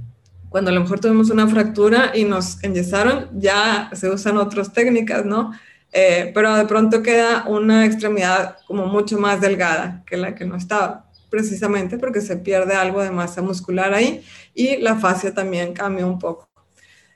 [0.50, 5.26] cuando a lo mejor tuvimos una fractura y nos enyesaron, ya se usan otras técnicas,
[5.26, 5.52] ¿no?
[5.92, 10.56] Eh, pero de pronto queda una extremidad como mucho más delgada que la que no
[10.56, 16.06] estaba precisamente porque se pierde algo de masa muscular ahí y la fascia también cambia
[16.06, 16.50] un poco.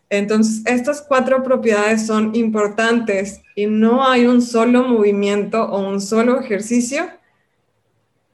[0.09, 6.39] Entonces, estas cuatro propiedades son importantes y no hay un solo movimiento o un solo
[6.39, 7.07] ejercicio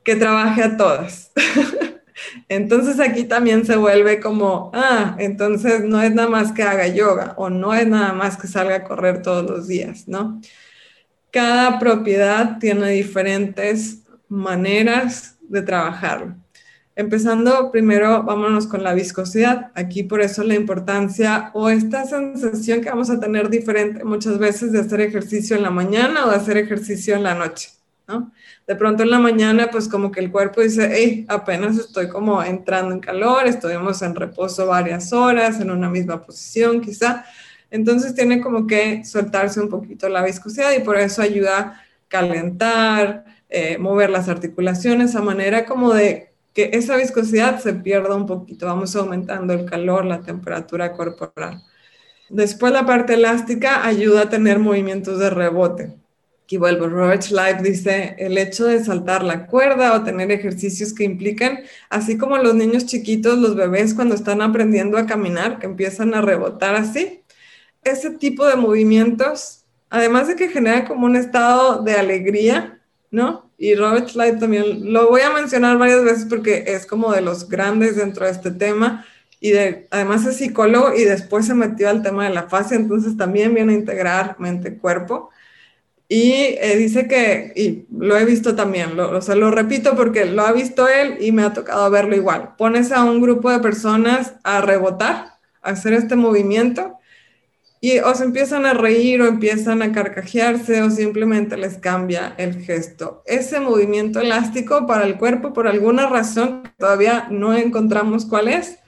[0.04, 1.32] que trabaje a todas.
[2.50, 7.34] entonces aquí también se vuelve como, ah, entonces no es nada más que haga yoga
[7.38, 10.40] o no es nada más que salga a correr todos los días, ¿no?
[11.32, 16.36] Cada propiedad tiene diferentes maneras de trabajarlo.
[16.97, 19.71] Empezando primero, vámonos con la viscosidad.
[19.75, 24.71] Aquí por eso la importancia o esta sensación que vamos a tener diferente muchas veces
[24.71, 27.71] de hacer ejercicio en la mañana o de hacer ejercicio en la noche,
[28.08, 28.31] ¿no?
[28.65, 32.41] De pronto en la mañana, pues como que el cuerpo dice, hey, apenas estoy como
[32.41, 37.25] entrando en calor, estuvimos en reposo varias horas, en una misma posición quizá.
[37.71, 43.25] Entonces tiene como que soltarse un poquito la viscosidad y por eso ayuda a calentar,
[43.49, 48.65] eh, mover las articulaciones a manera como de que esa viscosidad se pierda un poquito.
[48.65, 51.62] Vamos aumentando el calor, la temperatura corporal.
[52.30, 55.98] Después la parte elástica ayuda a tener movimientos de rebote.
[56.44, 61.04] Aquí vuelvo, Robert Schleif dice, el hecho de saltar la cuerda o tener ejercicios que
[61.04, 66.13] implican, así como los niños chiquitos, los bebés cuando están aprendiendo a caminar, que empiezan
[66.13, 67.24] a rebotar así,
[67.84, 72.80] ese tipo de movimientos, además de que genera como un estado de alegría,
[73.12, 73.44] ¿no?
[73.58, 77.48] Y Robert Light también lo voy a mencionar varias veces porque es como de los
[77.48, 79.06] grandes dentro de este tema
[79.39, 83.15] y de, además es psicólogo y después se metió al tema de la fase, entonces
[83.15, 85.30] también viene a integrar mente-cuerpo.
[86.08, 90.26] Y eh, dice que, y lo he visto también, lo, o sea, lo repito porque
[90.26, 92.56] lo ha visto él y me ha tocado verlo igual.
[92.58, 96.98] Pones a un grupo de personas a rebotar, a hacer este movimiento
[97.86, 102.63] y o se empiezan a reír o empiezan a carcajearse o simplemente les cambia el
[102.63, 103.21] gesto.
[103.28, 108.80] Ese movimiento elástico para el cuerpo, por alguna razón todavía no encontramos cuál es,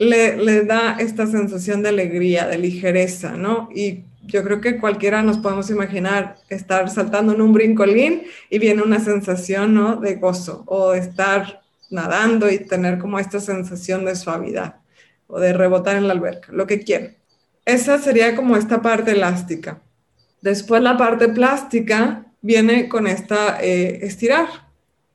[0.00, 3.68] le, le, da esta sensación de alegría, de ligereza, ¿no?
[3.72, 8.82] Y yo creo que cualquiera nos podemos imaginar estar saltando en un brincolín y viene
[8.82, 9.94] una sensación, ¿no?
[9.94, 14.80] De gozo o estar nadando y tener como esta sensación de suavidad
[15.28, 17.12] o de rebotar en la alberca, lo que quiera.
[17.68, 19.82] Esa sería como esta parte elástica.
[20.40, 24.46] Después la parte plástica viene con esta eh, estirar.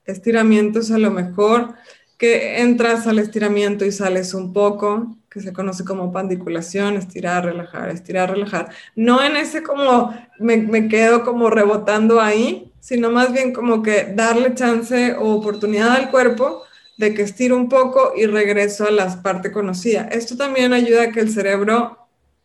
[0.06, 1.74] Estiramientos a lo mejor
[2.20, 7.90] que entras al estiramiento y sales un poco, que se conoce como pandiculación, estirar, relajar,
[7.90, 8.70] estirar, relajar.
[8.96, 14.54] No en ese como me, quedo como rebotando ahí, sino más bien como que darle
[14.54, 16.62] chance o oportunidad al cuerpo
[16.98, 20.08] de que estire un poco y regreso a la parte conocida.
[20.12, 22.03] Esto también ayuda a que el cerebro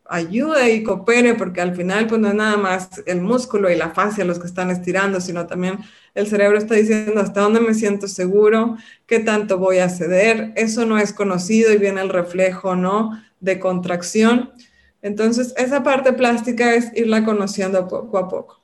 [0.09, 3.91] ayude y coopere, porque al final pues no es nada más el músculo y la
[3.91, 5.79] fascia los que están estirando, sino también
[6.15, 10.53] el cerebro está diciendo hasta dónde me siento seguro, qué tanto voy a ceder.
[10.57, 13.23] Eso no es conocido y viene el reflejo, ¿no?
[13.41, 14.51] De contracción.
[15.03, 18.61] Entonces, esa parte plástica es irla conociendo poco a poco.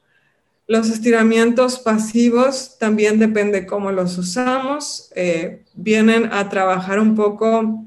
[0.66, 5.12] Los estiramientos pasivos también depende cómo los usamos.
[5.14, 7.84] Eh, vienen a trabajar un poco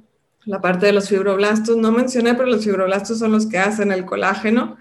[0.47, 1.77] la parte de los fibroblastos.
[1.77, 4.77] No mencioné, pero los fibroblastos son los que hacen el colágeno.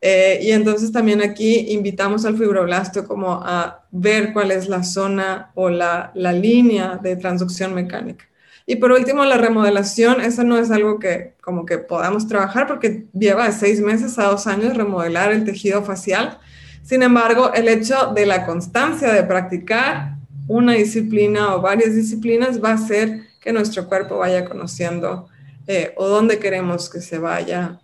[0.00, 5.52] Eh, y entonces también aquí invitamos al fibroblasto como a ver cuál es la zona
[5.54, 8.24] o la, la línea de transducción mecánica.
[8.66, 13.06] Y por último, la remodelación, eso no es algo que como que podamos trabajar porque
[13.12, 16.38] lleva de seis meses a dos años remodelar el tejido facial.
[16.82, 20.16] Sin embargo, el hecho de la constancia de practicar
[20.48, 25.28] una disciplina o varias disciplinas va a hacer que nuestro cuerpo vaya conociendo
[25.66, 27.80] eh, o dónde queremos que se vaya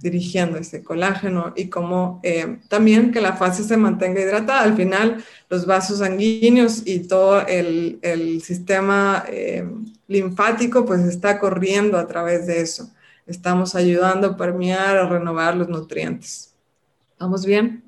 [0.00, 4.62] dirigiendo ese colágeno y como eh, también que la fase se mantenga hidratada.
[4.62, 9.68] Al final, los vasos sanguíneos y todo el, el sistema eh,
[10.06, 12.90] linfático pues está corriendo a través de eso.
[13.26, 16.54] Estamos ayudando a permear, a renovar los nutrientes.
[17.18, 17.82] ¿Vamos bien?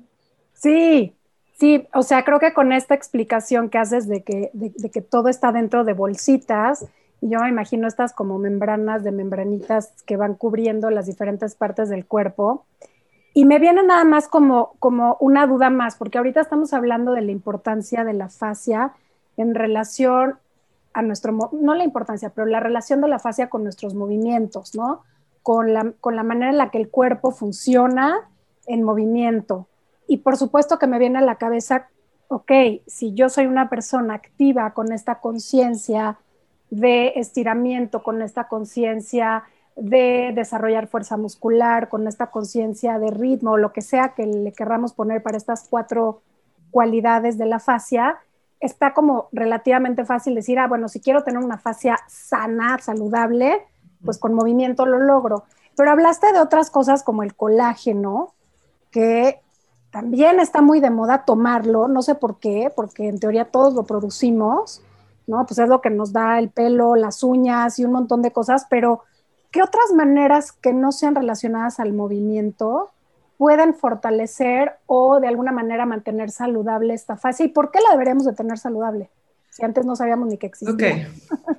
[0.53, 1.15] Sí,
[1.61, 5.29] sí, o sea, creo que con esta explicación que haces de que, de, que todo
[5.29, 6.87] está dentro de bolsitas,
[7.21, 12.07] yo me imagino estas como membranas de membranitas que van cubriendo las diferentes partes del
[12.07, 12.65] cuerpo.
[13.35, 17.21] Y me viene nada más como, como una duda más, porque ahorita estamos hablando de
[17.21, 18.93] la importancia de la fascia
[19.37, 20.39] en relación
[20.93, 25.03] a nuestro, no la importancia, pero la relación de la fascia con nuestros movimientos, ¿no?
[25.43, 28.27] Con la, con la manera en la que el cuerpo funciona
[28.65, 29.67] en movimiento.
[30.11, 31.87] Y por supuesto que me viene a la cabeza,
[32.27, 32.51] ok,
[32.85, 36.17] si yo soy una persona activa con esta conciencia,
[36.69, 39.43] de estiramiento, con esta conciencia
[39.77, 44.91] de desarrollar fuerza muscular, con esta conciencia de ritmo, lo que sea que le querramos
[44.91, 46.23] poner para estas cuatro
[46.71, 48.17] cualidades de la fascia,
[48.59, 53.65] está como relativamente fácil decir, ah, bueno, si quiero tener una fascia sana, saludable,
[54.03, 55.45] pues con movimiento lo logro.
[55.77, 58.33] Pero hablaste de otras cosas como el colágeno,
[58.91, 59.39] que
[59.91, 63.83] también está muy de moda tomarlo, no sé por qué, porque en teoría todos lo
[63.83, 64.81] producimos,
[65.27, 65.45] ¿no?
[65.45, 68.65] Pues es lo que nos da el pelo, las uñas y un montón de cosas,
[68.69, 69.03] pero
[69.51, 72.89] ¿qué otras maneras que no sean relacionadas al movimiento
[73.37, 77.45] pueden fortalecer o de alguna manera mantener saludable esta fase?
[77.45, 79.09] ¿Y por qué la deberíamos de tener saludable?
[79.49, 80.73] Si antes no sabíamos ni que existía.
[80.73, 81.57] Ok.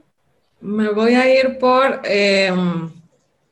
[0.63, 2.01] Me voy a ir por...
[2.05, 2.91] Em,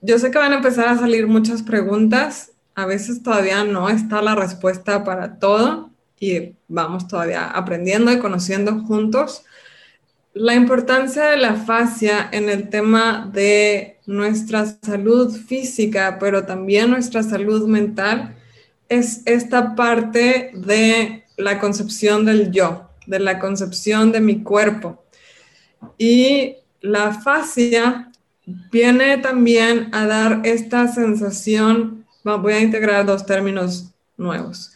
[0.00, 2.49] yo sé que van a empezar a salir muchas preguntas.
[2.80, 8.80] A veces todavía no está la respuesta para todo y vamos todavía aprendiendo y conociendo
[8.84, 9.44] juntos.
[10.32, 17.22] La importancia de la fascia en el tema de nuestra salud física, pero también nuestra
[17.22, 18.36] salud mental,
[18.88, 25.04] es esta parte de la concepción del yo, de la concepción de mi cuerpo.
[25.98, 28.10] Y la fascia
[28.70, 34.72] viene también a dar esta sensación, voy a integrar dos términos nuevos,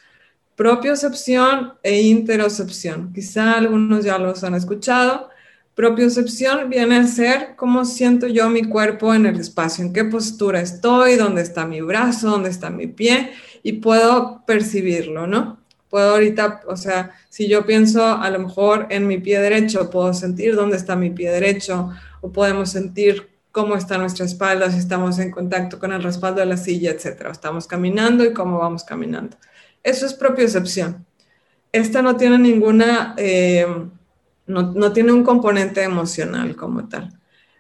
[0.56, 3.12] propiocepción e interocepción.
[3.12, 5.30] Quizá algunos ya los han escuchado.
[5.74, 10.60] Propiocepción viene a ser cómo siento yo mi cuerpo en el espacio, en qué postura
[10.60, 13.32] estoy, dónde está mi brazo, dónde está mi pie
[13.64, 15.58] y puedo percibirlo, ¿no?
[15.90, 20.14] Puedo ahorita, o sea, si yo pienso a lo mejor en mi pie derecho, puedo
[20.14, 21.90] sentir dónde está mi pie derecho
[22.20, 26.46] o podemos sentir cómo está nuestra espalda, si estamos en contacto con el respaldo de
[26.46, 27.30] la silla, etcétera.
[27.30, 29.36] Estamos caminando y cómo vamos caminando.
[29.84, 31.06] Eso es propiocepción.
[31.70, 33.14] Esta no tiene ninguna...
[33.16, 33.64] Eh,
[34.48, 37.16] no, tiene un componente emocional como tal.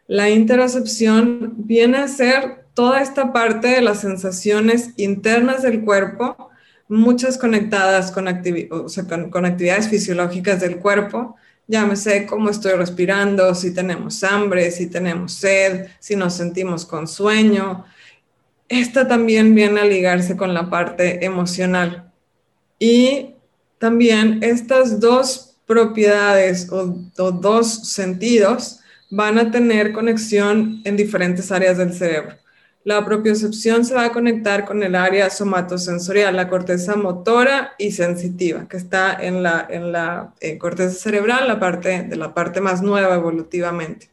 [0.08, 6.50] La interocepción viene a ser toda esta parte de las sensaciones internas del cuerpo,
[6.88, 8.26] muchas conectadas con,
[9.30, 11.36] con, actividades fisiológicas del cuerpo,
[11.66, 17.84] Llámese cómo estoy respirando, si tenemos hambre, si tenemos sed, si nos sentimos con sueño.
[18.68, 22.12] Esta también viene a ligarse con la parte emocional.
[22.78, 23.34] Y
[23.78, 31.78] también estas dos propiedades o, o dos sentidos van a tener conexión en diferentes áreas
[31.78, 32.36] del cerebro.
[32.84, 38.68] La propiocepción se va a conectar con el área somatosensorial, la corteza motora y sensitiva,
[38.68, 42.82] que está en la, en la eh, corteza cerebral, la parte, de la parte más
[42.82, 44.10] nueva evolutivamente.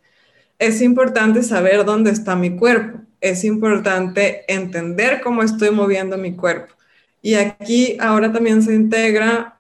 [0.58, 3.00] Es importante saber dónde está mi cuerpo.
[3.20, 6.74] Es importante entender cómo estoy moviendo mi cuerpo.
[7.22, 9.60] Y aquí ahora también se integra,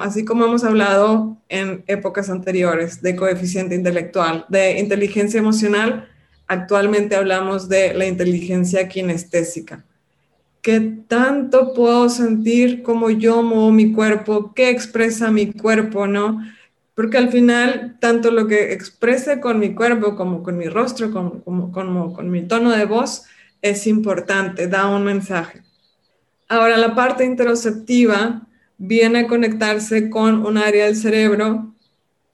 [0.00, 6.08] así como hemos hablado en épocas anteriores, de coeficiente intelectual, de inteligencia emocional,
[6.48, 9.84] actualmente hablamos de la inteligencia kinestésica.
[10.62, 14.52] ¿Qué tanto puedo sentir como yo muevo mi cuerpo?
[14.54, 16.42] ¿Qué expresa mi cuerpo, no?
[16.94, 21.42] Porque al final, tanto lo que exprese con mi cuerpo como con mi rostro, como,
[21.70, 23.24] como con mi tono de voz,
[23.62, 25.62] es importante, da un mensaje.
[26.48, 28.42] Ahora, la parte interoceptiva
[28.78, 31.74] viene a conectarse con un área del cerebro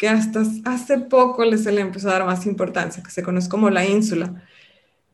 [0.05, 3.71] que hasta hace poco se le empezó a dar más importancia, que se conoce como
[3.71, 4.43] la ínsula,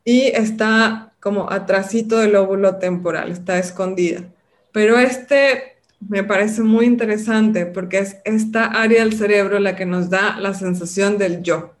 [0.03, 4.25] y está como atrasito del óvulo temporal, está escondida.
[4.73, 5.77] Pero este
[6.09, 10.53] me parece muy interesante porque es esta área del cerebro la que nos da la
[10.53, 11.73] sensación del yo,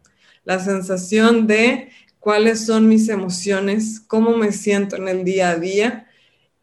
[0.45, 1.89] la sensación de
[2.19, 6.07] cuáles son mis emociones, cómo me siento en el día a día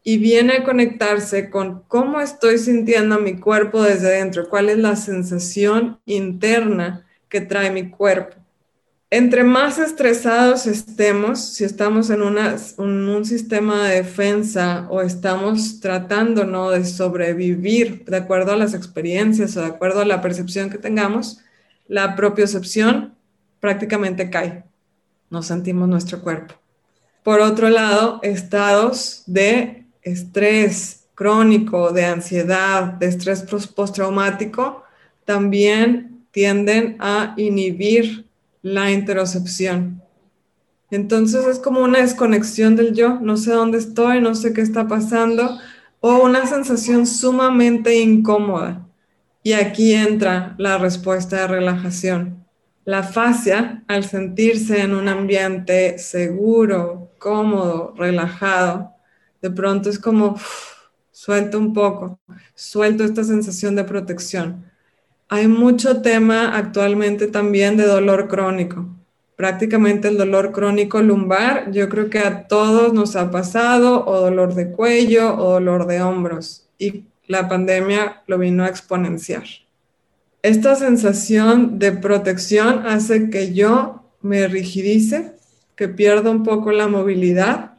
[0.03, 4.95] y viene a conectarse con cómo estoy sintiendo mi cuerpo desde dentro, cuál es la
[4.95, 8.35] sensación interna que trae mi cuerpo.
[9.11, 16.69] Entre más estresados estemos, si estamos en, un sistema de defensa o estamos tratando ¿no?
[16.69, 21.39] de sobrevivir de acuerdo a las experiencias o de acuerdo a la percepción que tengamos,
[21.87, 23.15] la propiocepción
[23.59, 24.63] prácticamente cae.
[25.31, 26.53] No sentimos nuestro cuerpo.
[27.23, 33.43] Por otro lado, estados de estrés crónico, de ansiedad, de estrés
[33.75, 34.83] postraumático,
[35.25, 38.25] también tienden a inhibir
[38.61, 40.01] la interocepción.
[40.91, 44.87] Entonces es como una desconexión del yo, no sé dónde estoy, no sé qué está
[44.87, 45.59] pasando,
[45.99, 48.87] o una sensación sumamente incómoda.
[49.43, 52.45] Y aquí entra la respuesta de relajación.
[52.85, 58.95] La fascia, al sentirse en un ambiente seguro, cómodo, relajado,
[59.41, 60.37] de pronto es como,
[61.11, 62.19] suelto un poco,
[62.55, 64.65] suelto esta sensación de protección.
[65.27, 68.87] Hay mucho tema actualmente también de dolor crónico.
[69.35, 74.53] Prácticamente el dolor crónico lumbar, yo creo que a todos nos ha pasado, o dolor
[74.55, 76.67] de cuello, o dolor de hombros.
[76.77, 79.43] Y la pandemia lo vino a exponenciar.
[80.41, 85.33] Esta sensación de protección hace que yo me rigidice,
[85.75, 87.73] que pierda un poco la movilidad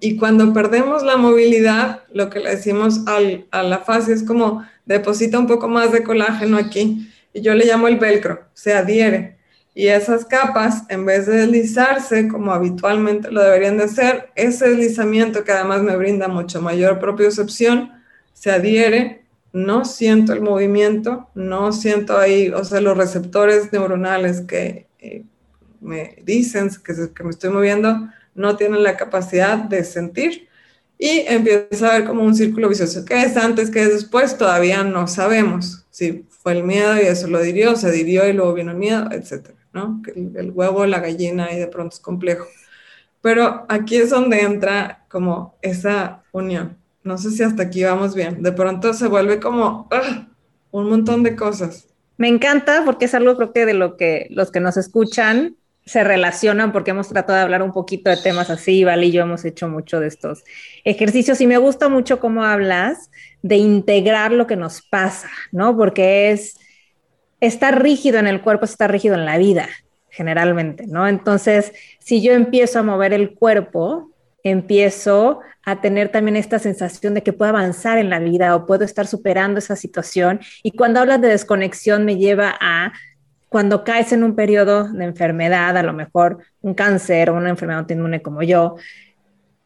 [0.00, 5.38] y cuando perdemos la movilidad, lo que le decimos a la fase es como deposita
[5.38, 9.38] un poco más de colágeno aquí, y yo le llamo el velcro, se adhiere.
[9.74, 15.44] Y esas capas, en vez de deslizarse como habitualmente lo deberían de hacer, ese deslizamiento
[15.44, 17.90] que además me brinda mucho mayor propiocepción,
[18.34, 24.88] se adhiere, no siento el movimiento, no siento ahí, o sea, los receptores neuronales que
[24.98, 25.24] eh,
[25.80, 30.48] me dicen que, que me estoy moviendo, no tienen la capacidad de sentir
[30.98, 33.04] y empieza a ver como un círculo vicioso.
[33.04, 34.38] ¿Qué es antes, qué es después?
[34.38, 38.54] Todavía no sabemos si fue el miedo y eso lo dirió, se dirió y luego
[38.54, 40.00] vino el miedo, etcétera, ¿no?
[40.14, 42.46] El, el huevo, la gallina y de pronto es complejo.
[43.20, 46.76] Pero aquí es donde entra como esa unión.
[47.04, 48.42] No sé si hasta aquí vamos bien.
[48.42, 50.28] De pronto se vuelve como ¡ah!
[50.70, 51.88] un montón de cosas.
[52.16, 56.04] Me encanta porque es algo creo que de lo que los que nos escuchan se
[56.04, 59.44] relacionan porque hemos tratado de hablar un poquito de temas así, Vale y yo hemos
[59.44, 60.44] hecho mucho de estos
[60.84, 63.10] ejercicios y me gusta mucho cómo hablas
[63.42, 65.76] de integrar lo que nos pasa, ¿no?
[65.76, 66.58] Porque es
[67.40, 69.68] estar rígido en el cuerpo, estar rígido en la vida,
[70.10, 71.08] generalmente, ¿no?
[71.08, 74.12] Entonces, si yo empiezo a mover el cuerpo,
[74.44, 78.84] empiezo a tener también esta sensación de que puedo avanzar en la vida o puedo
[78.84, 80.40] estar superando esa situación.
[80.62, 82.92] Y cuando hablas de desconexión me lleva a
[83.52, 87.80] cuando caes en un periodo de enfermedad, a lo mejor un cáncer o una enfermedad
[87.80, 88.76] autoinmune como yo,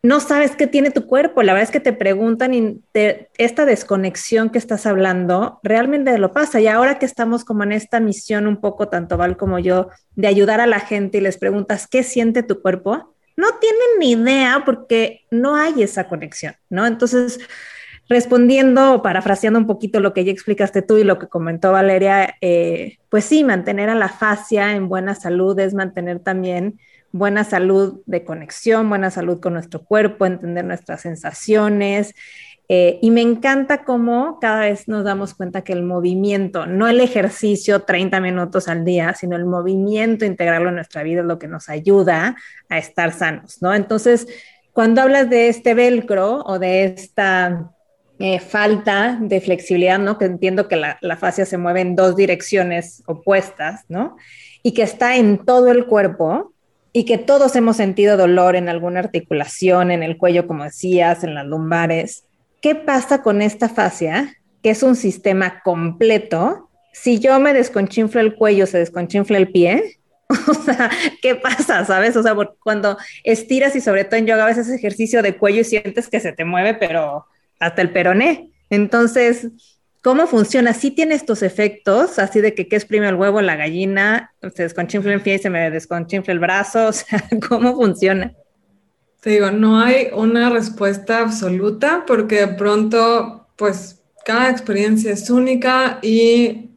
[0.02, 1.42] no sabes qué tiene tu cuerpo.
[1.42, 2.80] La verdad es que te preguntan y
[3.38, 6.60] esta desconexión que estás hablando realmente lo pasa.
[6.60, 10.28] Y ahora que estamos como en esta misión un poco, tanto Val como yo, de
[10.28, 14.62] ayudar a la gente y les preguntas qué siente tu cuerpo, no tienen ni idea
[14.64, 16.86] porque no hay esa conexión, ¿no?
[16.86, 17.38] Entonces,
[18.08, 22.36] respondiendo o parafraseando un poquito lo que ya explicaste tú y lo que comentó Valeria,
[22.40, 26.78] eh, pues sí, mantener a la fascia en buena salud es mantener también
[27.12, 32.14] buena salud de conexión, buena salud con nuestro cuerpo, entender nuestras sensaciones.
[32.68, 37.00] Eh, y me encanta cómo cada vez nos damos cuenta que el movimiento, no el
[37.00, 41.46] ejercicio 30 minutos al día, sino el movimiento, integrarlo en nuestra vida es lo que
[41.46, 42.36] nos ayuda
[42.68, 43.72] a estar sanos, ¿no?
[43.72, 44.26] Entonces,
[44.72, 47.70] cuando hablas de este velcro o de esta
[48.18, 50.18] eh, falta de flexibilidad, ¿no?
[50.18, 54.16] Que entiendo que la, la fascia se mueve en dos direcciones opuestas, ¿no?
[54.62, 56.52] Y que está en todo el cuerpo,
[56.96, 61.34] y que todos hemos sentido dolor en alguna articulación, en el cuello, como decías, en
[61.34, 62.24] las lumbares.
[62.62, 66.70] ¿Qué pasa con esta fascia, que es un sistema completo?
[66.94, 69.98] Si yo me desconchinflo el cuello, se desconchinfla el pie.
[70.48, 70.90] O sea,
[71.20, 71.84] ¿qué pasa?
[71.84, 72.16] ¿Sabes?
[72.16, 75.64] O sea, cuando estiras y sobre todo en yoga a veces ejercicio de cuello y
[75.64, 77.26] sientes que se te mueve, pero
[77.58, 78.50] hasta el peroné.
[78.70, 79.48] Entonces,
[80.06, 80.72] ¿Cómo funciona?
[80.72, 85.14] ¿Sí tiene estos efectos, así de que qué exprime el huevo, la gallina, se desconchinfla
[85.14, 86.86] el pie y se me desconchinfla el brazo?
[86.90, 88.32] O sea, ¿cómo funciona?
[89.20, 95.98] Te digo, no hay una respuesta absoluta porque de pronto, pues, cada experiencia es única
[96.02, 96.70] y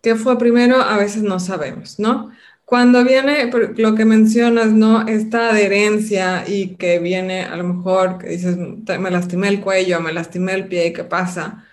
[0.00, 2.30] qué fue primero a veces no sabemos, ¿no?
[2.68, 5.08] Cuando viene lo que mencionas, ¿no?
[5.08, 10.12] Esta adherencia y que viene a lo mejor que dices, me lastimé el cuello, me
[10.12, 11.64] lastimé el pie, ¿qué pasa?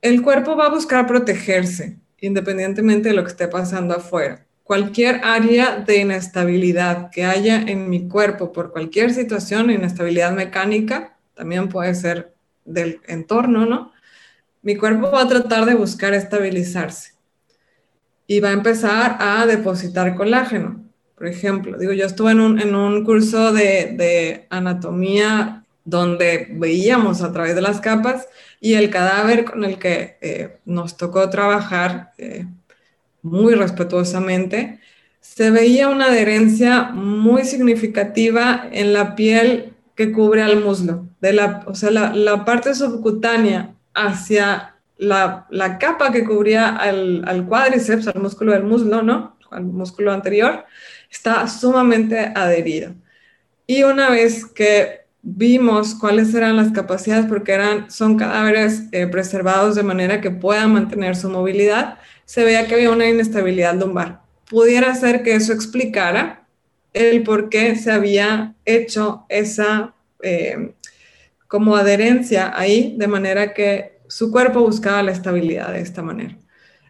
[0.00, 4.44] el cuerpo va a buscar protegerse, independientemente de lo que esté pasando afuera.
[4.64, 11.68] Cualquier área de inestabilidad que haya en mi cuerpo por cualquier situación, inestabilidad mecánica, también
[11.68, 12.34] puede ser
[12.64, 13.92] del entorno, ¿no?
[14.62, 17.11] Mi cuerpo va a tratar de buscar estabilizarse
[18.32, 20.82] y va a empezar a depositar colágeno.
[21.16, 27.54] Por ejemplo, digo, yo estuve en un, curso de, de anatomía donde veíamos a través
[27.54, 28.26] de las capas
[28.58, 32.46] y el cadáver con el que eh, nos tocó trabajar eh,
[33.20, 34.80] muy respetuosamente,
[35.20, 41.64] se veía una adherencia muy significativa en la piel que cubre al muslo, de la,
[41.66, 44.71] o sea, la, parte subcutánea hacia
[45.02, 49.36] la, capa que cubría al, al, cuádriceps, al músculo del muslo, ¿no?
[49.50, 50.64] Al músculo anterior,
[51.10, 52.94] está sumamente adherido.
[53.66, 59.74] Y una vez que vimos cuáles eran las capacidades porque eran, son cadáveres eh, preservados
[59.74, 64.20] de manera que puedan mantener su movilidad, se veía que había una inestabilidad lumbar.
[64.48, 66.46] Pudiera ser que eso explicara
[66.92, 70.74] el por qué se había hecho esa eh,
[71.48, 76.36] como adherencia ahí, de manera que su cuerpo buscaba la estabilidad de esta manera.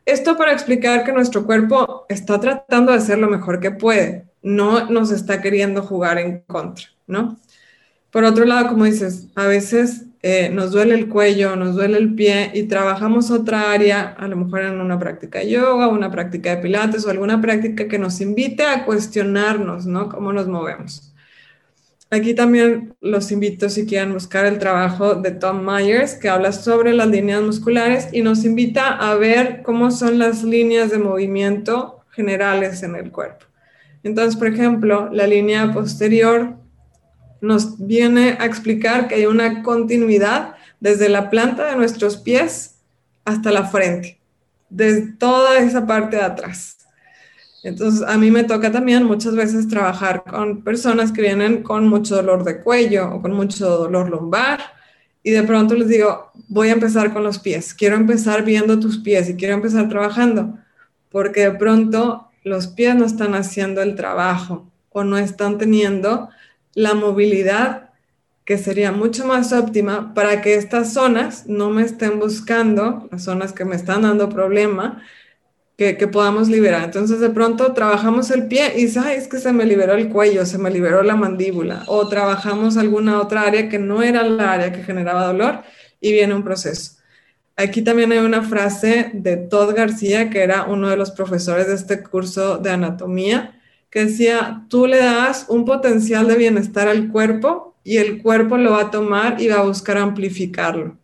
[0.05, 4.91] Esto para explicar que nuestro cuerpo está tratando de hacer lo mejor que puede, no
[4.91, 7.39] nos está queriendo jugar en contra, ¿no?
[8.11, 12.12] Por otro lado, como dices, a veces eh, nos duele el cuello, nos duele el
[12.12, 16.57] pie y trabajamos otra área, a lo mejor en una práctica de yoga, una práctica
[16.57, 20.09] de pilates o alguna práctica que nos invite a cuestionarnos, ¿no?
[20.09, 21.12] Cómo nos movemos.
[22.13, 26.93] Aquí también los invito si quieren buscar el trabajo de Tom Myers, que habla sobre
[26.93, 32.83] las líneas musculares y nos invita a ver cómo son las líneas de movimiento generales
[32.83, 33.47] en el cuerpo.
[34.03, 36.59] Entonces, por ejemplo, la línea posterior
[37.41, 42.75] nos viene a explicar que hay una continuidad desde la planta de nuestros pies
[43.25, 44.21] hasta la frente,
[44.69, 46.82] desde toda esa parte de atrás.
[47.63, 52.17] Entonces, a mí me toca también muchas veces trabajar con personas que vienen con mucho
[52.17, 54.61] dolor de cuello o con mucho dolor lumbar
[55.23, 58.99] y de pronto les digo, voy a empezar con los pies, quiero empezar viendo tus
[58.99, 60.59] pies y quiero empezar trabajando,
[61.11, 66.29] porque de pronto los pies no están haciendo el trabajo o no están teniendo
[66.75, 67.91] la movilidad
[68.45, 73.53] que sería mucho más óptima para que estas zonas no me estén buscando, las zonas
[73.53, 75.01] que me están dando problema,
[75.97, 76.85] que, podamos liberar.
[76.85, 80.47] Entonces de pronto trabajamos el pie y dices, es que se me liberó el cuello,
[80.47, 84.72] se me liberó la mandíbula, o trabajamos alguna otra área que no era la área
[84.72, 85.62] que generaba dolor
[86.01, 86.97] y viene un proceso.
[87.57, 91.74] Aquí también hay una frase de Todd García, que era uno de los profesores de
[91.74, 93.61] este curso de anatomía,
[93.91, 98.72] que decía, tú le das un potencial de bienestar al cuerpo y el cuerpo lo
[98.72, 100.97] va a tomar y va a buscar amplificarlo.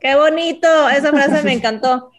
[0.00, 2.10] Qué bonito, esa frase me encantó.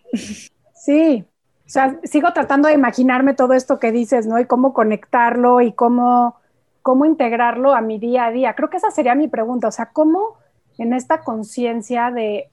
[0.73, 1.25] Sí,
[1.71, 4.39] sea, sigo tratando de imaginarme todo esto que dices, ¿no?
[4.39, 6.35] Y cómo conectarlo y cómo,
[6.81, 8.55] cómo integrarlo a mi día a día.
[8.55, 10.37] Creo que esa sería mi pregunta, o sea, ¿cómo
[10.77, 12.49] en esta conciencia de,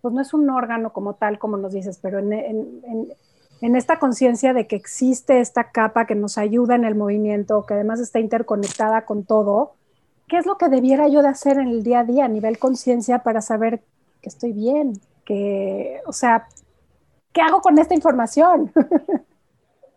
[0.00, 3.12] pues no es un órgano como tal, como nos dices, pero en,
[3.62, 7.74] en esta conciencia de que existe esta capa que nos ayuda en el movimiento, que
[7.74, 9.74] además está interconectada con todo,
[10.26, 12.58] ¿qué es lo que debiera yo de hacer en el día a día a nivel
[12.58, 13.80] conciencia para saber
[14.20, 16.48] que estoy bien, que, o sea,
[17.32, 18.72] ¿qué hago con esta información?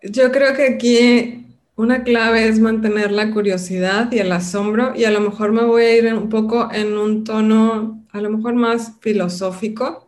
[0.02, 5.12] Yo creo que aquí una clave es mantener la curiosidad y el asombro y a
[5.12, 8.94] lo mejor me voy a ir un poco en un tono a lo mejor más
[9.02, 10.08] filosófico.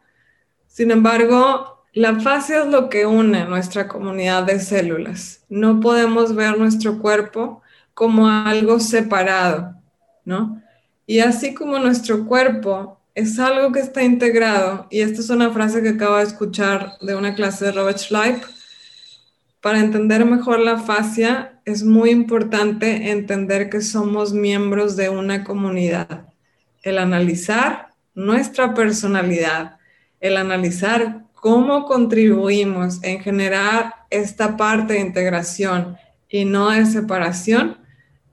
[0.68, 5.44] Sin embargo, la fascia es lo que une nuestra comunidad de células.
[5.50, 7.62] No podemos ver nuestro cuerpo
[7.94, 9.74] como algo separado,
[10.24, 10.62] ¿no?
[11.06, 15.82] Y así como nuestro cuerpo es algo que está integrado, y esta es una frase
[15.82, 18.44] que acabo de escuchar de una clase de Robert Schleip,
[19.60, 26.28] para entender mejor la fascia es muy importante entender que somos miembros de una comunidad.
[26.84, 29.80] El analizar nuestra personalidad,
[30.20, 35.98] el analizar cómo contribuimos en generar esta parte de integración
[36.30, 37.78] y no de separación,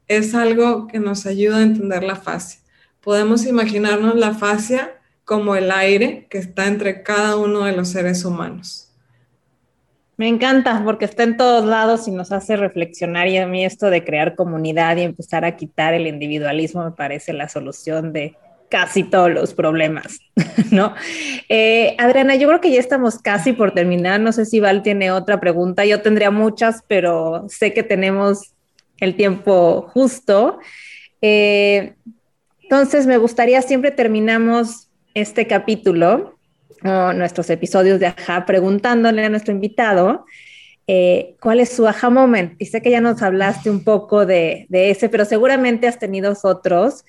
[0.08, 2.63] es algo que nos ayuda a entender la fascia.
[3.04, 4.94] Podemos imaginarnos la fascia
[5.24, 8.90] como el aire que está entre cada uno de los seres humanos.
[10.16, 13.90] Me encanta porque está en todos lados y nos hace reflexionar y a mí esto
[13.90, 18.36] de crear comunidad y empezar a quitar el individualismo me parece la solución de
[18.70, 20.20] casi todos los problemas,
[20.70, 20.94] ¿no?
[21.48, 24.20] Eh, Adriana, yo creo que ya estamos casi por terminar.
[24.20, 25.84] No sé si Val tiene otra pregunta.
[25.84, 28.52] Yo tendría muchas, pero sé que tenemos
[28.98, 30.58] el tiempo justo.
[31.20, 31.94] Eh,
[32.64, 36.34] entonces, me gustaría, siempre terminamos este capítulo
[37.14, 40.26] nuestros episodios de Aja preguntándole a nuestro invitado
[40.86, 42.60] eh, cuál es su Aja Moment.
[42.60, 46.36] Y sé que ya nos hablaste un poco de, de, ese, pero seguramente has tenido
[46.42, 47.04] otros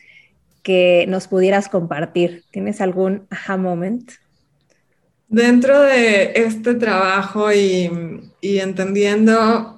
[0.63, 2.43] que nos pudieras compartir.
[2.51, 4.11] ¿Tienes algún Aja Moment?
[5.27, 7.89] Dentro de este trabajo y,
[8.39, 9.74] y entendiendo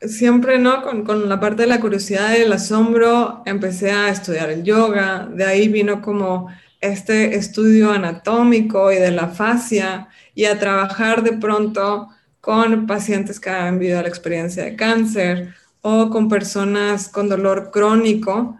[0.00, 0.82] siempre, ¿no?
[0.82, 5.28] Con, con, la parte de la curiosidad y el asombro, empecé a estudiar el yoga,
[5.32, 6.48] de ahí vino como
[6.80, 12.08] este estudio anatómico y de la fascia y a trabajar de pronto
[12.40, 18.58] con pacientes que han vivido la experiencia de cáncer o con personas con dolor crónico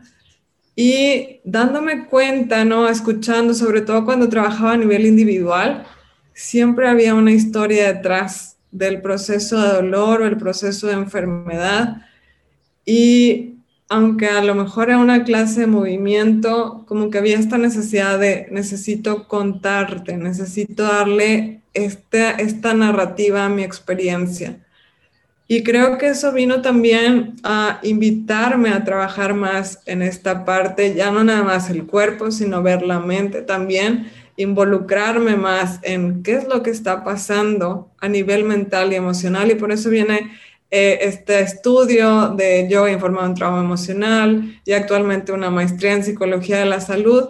[0.76, 2.88] y dándome cuenta, ¿no?
[2.88, 5.86] Escuchando, sobre todo cuando trabajaba a nivel individual,
[6.32, 12.02] siempre había una historia detrás del proceso de dolor o el proceso de enfermedad
[12.84, 13.54] y
[13.88, 18.48] aunque a lo mejor era una clase de movimiento, como que había esta necesidad de
[18.50, 24.58] necesito contarte, necesito darle este, esta narrativa a mi experiencia.
[25.46, 31.10] Y creo que eso vino también a invitarme a trabajar más en esta parte, ya
[31.10, 36.48] no nada más el cuerpo, sino ver la mente también, involucrarme más en qué es
[36.48, 39.50] lo que está pasando a nivel mental y emocional.
[39.50, 40.32] Y por eso viene
[40.70, 46.58] eh, este estudio de yoga informado en trauma emocional y actualmente una maestría en psicología
[46.58, 47.28] de la salud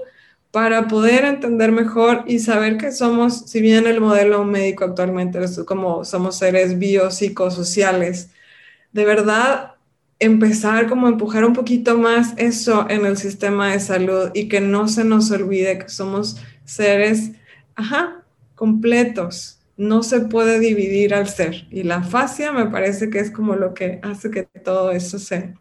[0.50, 5.58] para poder entender mejor y saber que somos, si bien el modelo médico actualmente es
[5.66, 8.30] como somos seres biopsicosociales,
[8.92, 9.74] de verdad
[10.20, 14.60] empezar como a empujar un poquito más eso en el sistema de salud y que
[14.60, 17.32] no se nos olvide que somos seres,
[17.74, 21.66] ajá, completos, no se puede dividir al ser.
[21.70, 25.54] Y la fascia me parece que es como lo que hace que todo eso se,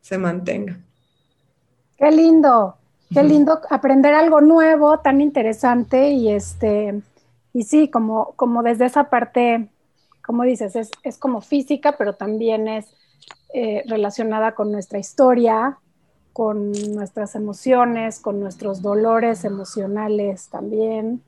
[0.00, 0.78] se mantenga.
[1.96, 2.76] Qué lindo,
[3.12, 7.02] qué lindo aprender algo nuevo, tan interesante y este,
[7.52, 9.68] y sí, como, como desde esa parte,
[10.24, 12.86] como dices, es, es como física, pero también es
[13.54, 15.78] eh, relacionada con nuestra historia,
[16.38, 21.20] con nuestras emociones, con nuestros dolores emocionales también.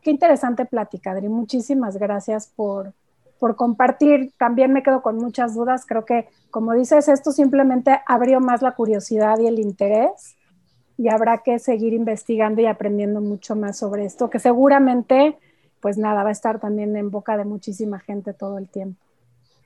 [0.00, 1.28] Qué interesante plática, Adri.
[1.28, 2.92] Muchísimas gracias por,
[3.40, 4.30] por compartir.
[4.38, 5.84] También me quedo con muchas dudas.
[5.88, 10.36] Creo que, como dices, esto simplemente abrió más la curiosidad y el interés
[10.96, 15.36] y habrá que seguir investigando y aprendiendo mucho más sobre esto, que seguramente,
[15.80, 19.00] pues nada, va a estar también en boca de muchísima gente todo el tiempo.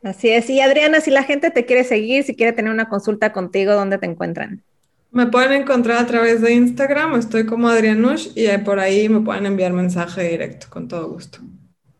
[0.02, 0.48] Así es.
[0.48, 3.98] Y Adriana, si la gente te quiere seguir, si quiere tener una consulta contigo, ¿dónde
[3.98, 4.62] te encuentran?
[5.10, 9.46] Me pueden encontrar a través de Instagram, estoy como Adrianush y por ahí me pueden
[9.46, 11.38] enviar mensaje directo, con todo gusto.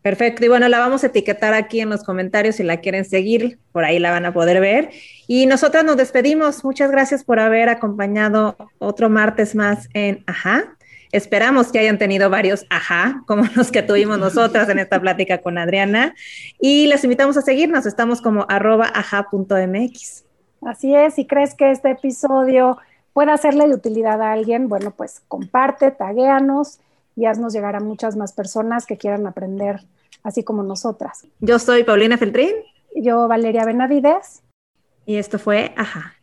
[0.01, 3.59] Perfecto, y bueno, la vamos a etiquetar aquí en los comentarios si la quieren seguir,
[3.73, 4.91] por ahí la van a poder ver.
[5.27, 10.77] Y nosotras nos despedimos, muchas gracias por haber acompañado otro martes más en Ajá.
[11.11, 15.57] Esperamos que hayan tenido varios ajá, como los que tuvimos nosotras en esta plática con
[15.57, 16.13] Adriana.
[16.61, 20.23] Y les invitamos a seguirnos, estamos como arroba ajá.mx.
[20.61, 22.77] Así es, si crees que este episodio
[23.13, 26.79] pueda serle de utilidad a alguien, bueno, pues comparte, taguéanos
[27.15, 29.81] y haznos llegar a muchas más personas que quieran aprender,
[30.23, 31.25] así como nosotras.
[31.39, 32.53] Yo soy Paulina Feltrín.
[32.95, 34.41] Yo, Valeria Benavides.
[35.05, 36.13] Y esto fue Ajá.